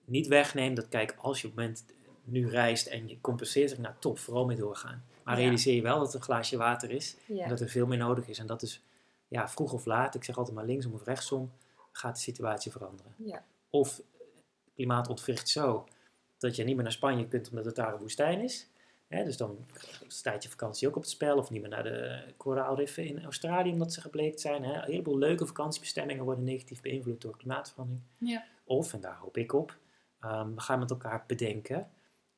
[0.06, 1.86] niet wegneem dat, kijk, als je op het moment
[2.24, 5.06] nu reist en je compenseert zich, nou top, vooral mee doorgaan.
[5.24, 5.42] Maar Ja.
[5.42, 8.28] realiseer je wel dat het een glaasje water is en dat er veel meer nodig
[8.28, 8.40] is.
[8.40, 8.82] En dat is,
[9.28, 11.52] ja, vroeg of laat, ik zeg altijd maar linksom of rechtsom,
[11.92, 13.14] gaat de situatie veranderen.
[13.18, 13.44] Ja.
[13.70, 14.02] Of
[14.76, 15.86] klimaat ontwricht zo
[16.40, 18.68] dat je niet meer naar Spanje kunt omdat het daar een woestijn is.
[19.08, 19.66] Hè, dus dan
[20.08, 21.38] staat je vakantie ook op het spel.
[21.38, 24.64] Of niet meer naar de koraalriffen in Australië omdat ze gebleekt zijn.
[24.64, 24.74] Hè.
[24.74, 28.04] Een heleboel leuke vakantiebestemmingen worden negatief beïnvloed door klimaatverandering.
[28.18, 28.44] Ja.
[28.64, 29.78] Of, en daar hoop ik op,
[30.20, 31.90] ehm, we gaan met elkaar bedenken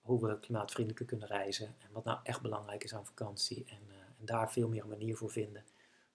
[0.02, 1.68] hoe we klimaatvriendelijker kunnen reizen.
[1.80, 3.66] En wat nou echt belangrijk is aan vakantie.
[3.70, 5.64] En, eh, en daar veel meer een manier voor vinden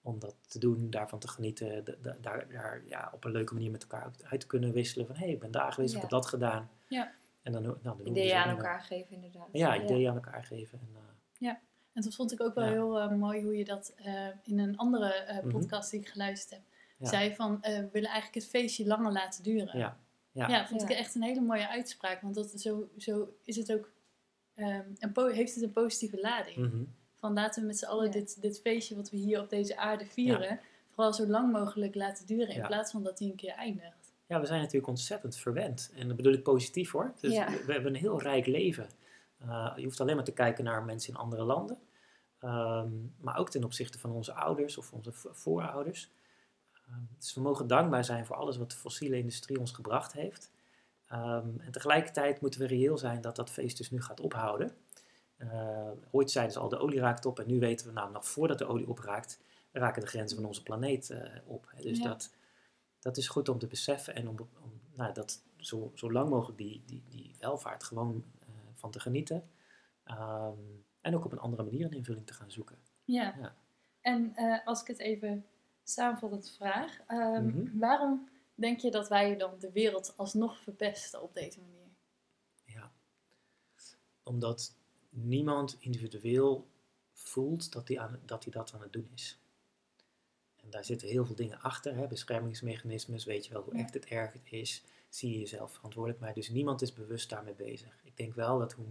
[0.01, 1.83] om dat te doen, daarvan te genieten.
[1.83, 5.07] da- da- daar daar ja, op een leuke manier met elkaar uit, te kunnen wisselen.
[5.07, 6.69] Van hé, hey, ik ben daar geweest, ik heb dat gedaan.
[6.87, 7.11] Ja.
[7.47, 9.47] En dan, nou, dan doen we Ideeën aan elkaar geven, inderdaad.
[9.51, 10.79] Ja, ideeën aan elkaar geven.
[10.79, 11.49] En, eh,
[11.93, 12.71] En dat vond ik ook wel Ja.
[12.71, 15.49] heel eh, mooi hoe je dat eh, in een andere eh, Mhm.
[15.49, 16.61] podcast die ik geluisterd heb,
[16.97, 17.07] Ja.
[17.07, 19.77] zei van eh, we willen eigenlijk het feestje langer laten duren.
[19.77, 19.97] Ja.
[20.31, 20.47] Ja.
[20.47, 20.87] Ja, vond Ja.
[20.87, 23.91] ik echt een hele mooie uitspraak, want dat, zo, zo is het ook,
[24.55, 26.57] ehm, een heeft het een positieve lading.
[26.57, 26.83] mhm.
[27.15, 28.11] Van laten we met z'n allen Ja.
[28.11, 32.25] dit, dit feestje wat we hier op deze aarde vieren, vooral zo lang mogelijk laten
[32.25, 32.67] duren in Ja.
[32.67, 33.96] plaats van dat hij een keer eindigt.
[34.27, 35.91] Ja, we zijn natuurlijk ontzettend verwend.
[35.95, 37.13] En dat bedoel ik positief hoor.
[37.21, 37.49] Dus Ja.
[37.65, 38.87] we, hebben een heel rijk leven.
[39.45, 41.77] Uh, je hoeft alleen maar te kijken naar mensen in andere landen.
[42.39, 46.11] Ehm, maar ook ten opzichte van onze ouders of onze vo- voorouders.
[46.73, 50.51] Ehm, dus we mogen dankbaar zijn voor alles wat de fossiele industrie ons gebracht heeft.
[51.07, 54.71] Ehm, en tegelijkertijd moeten we reëel zijn dat dat feest dus nu gaat ophouden.
[55.37, 57.39] Eh, ooit zeiden ze al, de olie raakt op.
[57.39, 59.39] En nu weten we, nou, nog voordat de olie opraakt,
[59.71, 61.67] raken de grenzen van onze planeet eh, op.
[61.81, 62.03] Dus Ja.
[62.07, 62.33] dat,
[63.07, 66.57] dat is goed om te beseffen en om, om nou, dat zo, zo lang mogelijk
[66.57, 69.49] die, die, die welvaart gewoon eh, van te genieten.
[70.03, 70.57] Ehm,
[71.01, 72.77] en ook op een andere manier een invulling te gaan zoeken.
[73.03, 73.35] Ja.
[73.39, 73.55] Ja.
[74.01, 75.45] En eh, als ik het even
[75.83, 77.77] samenvattend vraag, ehm, Mhm.
[77.77, 81.87] waarom denk je dat wij dan de wereld alsnog verpesten op deze manier?
[82.65, 82.91] Ja.
[84.23, 84.75] Omdat
[85.09, 86.67] niemand individueel
[87.13, 89.39] voelt dat hij, aan, dat hij dat aan het doen is.
[90.67, 91.95] En daar zitten heel veel dingen achter.
[91.95, 92.07] Hè?
[92.07, 94.83] Beschermingsmechanismes, weet je wel hoe echt het erg het is.
[95.09, 96.21] Zie je jezelf verantwoordelijk.
[96.21, 97.99] Maar dus niemand is bewust daarmee bezig.
[98.03, 98.85] Ik denk wel dat hoe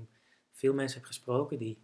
[0.50, 1.78] veel mensen heb gesproken die,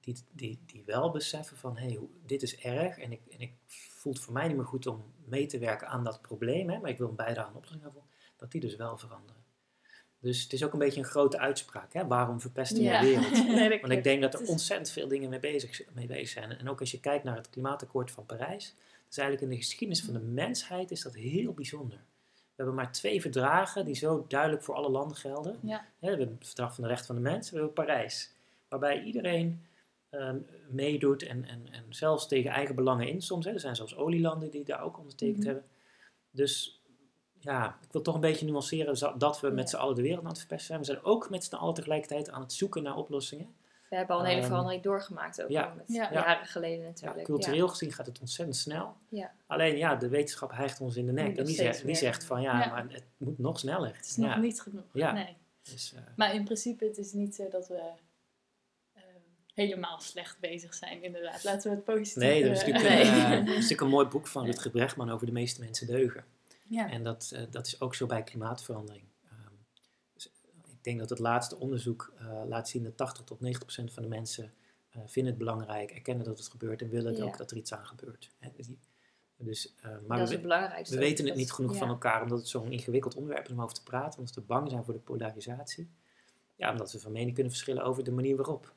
[0.00, 1.76] die, die, die wel beseffen van...
[1.76, 4.66] hé, hey, dit is erg en ik, en ik voel het voor mij niet meer
[4.66, 6.70] goed om mee te werken aan dat probleem.
[6.70, 6.78] Hè?
[6.78, 8.06] Maar ik wil een bijdrage aan de oplossing daarvan.
[8.36, 9.42] Dat die dus wel veranderen.
[10.18, 11.92] Dus het is ook een beetje een grote uitspraak.
[11.92, 12.06] Hè?
[12.06, 13.00] Waarom verpesten we Ja.
[13.00, 13.46] de wereld?
[13.46, 16.50] Nee, Want ik denk dat er ontzettend veel dingen mee bezig, mee bezig zijn.
[16.50, 18.74] En ook als je kijkt naar het klimaatakkoord van Parijs,
[19.12, 21.98] is eigenlijk in de geschiedenis van de mensheid is dat heel bijzonder.
[22.32, 25.58] We hebben maar twee verdragen die zo duidelijk voor alle landen gelden.
[25.62, 25.84] Ja.
[25.98, 28.34] We hebben het verdrag van de rechten van de mens, we hebben Parijs.
[28.68, 29.66] Waarbij iedereen
[30.10, 30.38] ehm,
[30.68, 33.44] meedoet en, en, en zelfs tegen eigen belangen in soms.
[33.44, 33.52] Hè.
[33.52, 35.46] Er zijn zelfs olielanden die daar ook ondertekend Mhm.
[35.46, 35.64] hebben.
[36.30, 36.82] Dus
[37.38, 40.28] ja, ik wil toch een beetje nuanceren dat we met z'n allen de wereld aan
[40.28, 40.78] het verpesten zijn.
[40.78, 43.54] We zijn ook met z'n allen tegelijkertijd aan het zoeken naar oplossingen.
[43.92, 45.62] We hebben al een hele Ehm, verandering doorgemaakt ook ja.
[45.62, 46.12] al met Ja.
[46.12, 47.24] jaren geleden Ja, natuurlijk.
[47.24, 48.96] cultureel gezien gaat het ontzettend snel.
[49.08, 49.32] Ja.
[49.46, 51.28] Alleen ja, de wetenschap hijgt ons in de nek.
[51.28, 52.68] Moet En die, zegt, die zegt van ja, Ja.
[52.70, 53.96] maar het moet nog sneller.
[53.96, 54.22] Het is ja.
[54.34, 54.84] nog niet genoeg.
[54.92, 55.12] Ja.
[55.12, 55.36] Nee.
[55.62, 57.90] Dus, eh, Maar in principe, het is niet zo dat we...
[58.94, 59.04] ehm,
[59.54, 61.44] helemaal slecht bezig zijn, inderdaad.
[61.44, 63.32] Laten we het positief Nee, er is eh, natuurlijk, een, nee.
[63.32, 66.24] eh, is natuurlijk een mooi boek van Rutger Bregman over de meeste mensen deugen.
[66.68, 66.90] ja.
[66.90, 69.04] En dat, eh, dat is ook zo bij klimaatverandering.
[69.24, 69.52] Ehm,
[70.14, 70.32] dus, eh,
[70.71, 74.02] ik denk dat het laatste onderzoek eh, laat zien dat 80 tot 90 procent van
[74.02, 74.54] de mensen
[74.90, 77.24] eh, vinden het belangrijk, erkennen dat het gebeurt en willen het Ja.
[77.24, 78.30] ook dat er iets aan gebeurt.
[78.38, 78.78] Hè, die-
[79.36, 80.94] dus, eh, maar dat is we, het belangrijkste.
[80.94, 81.78] we weten het niet genoeg ja.
[81.78, 84.70] van elkaar omdat het zo'n ingewikkeld onderwerp is om over te praten, omdat we bang
[84.70, 85.90] zijn voor de polarisatie.
[86.56, 88.74] Ja, omdat we van mening kunnen verschillen over de manier waarop.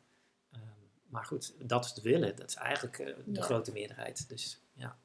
[0.52, 0.62] Ehm,
[1.08, 2.36] maar goed, dat is het willen.
[2.36, 3.42] Dat is eigenlijk de Ja.
[3.42, 4.30] grote meerderheid.
[4.30, 4.98] Dus ja,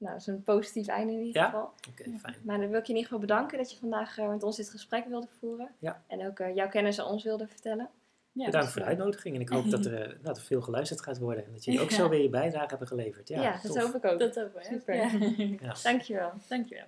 [0.00, 1.44] Nou, dat is een positief einde in ieder Ja?
[1.48, 1.72] geval.
[1.90, 2.36] oké, fijn.
[2.42, 4.56] Maar dan wil ik je in ieder geval bedanken dat je vandaag eh, met ons
[4.56, 5.68] dit gesprek wilde voeren.
[5.78, 6.02] Ja.
[6.06, 7.88] En ook eh, jouw kennis aan ons wilde vertellen.
[8.32, 10.60] Ja, Bedankt dus, voor de uitnodiging en ik hoop dat er, eh, dat er veel
[10.62, 11.96] geluisterd gaat worden en dat jullie ook Ja.
[11.96, 13.28] zo weer je bijdrage hebben geleverd.
[13.28, 14.18] Ja, Ja, dat hoop ik ook.
[14.18, 14.62] Dat ook wel.
[14.62, 14.68] hè?
[14.68, 14.94] Super.
[14.94, 15.08] Ja.
[15.66, 15.74] Ja.
[15.82, 16.32] Dankjewel.
[16.48, 16.84] Dankjewel.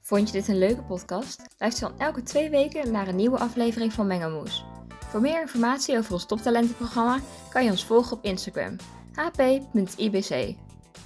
[0.00, 1.42] Vond je dit een leuke podcast?
[1.58, 4.64] Luister dan elke twee weken naar een nieuwe aflevering van Mengelmoes.
[5.04, 7.18] Voor meer informatie over ons toptalentenprogramma
[7.50, 8.76] kan je ons volgen op Instagram
[9.14, 10.56] hp.ibc.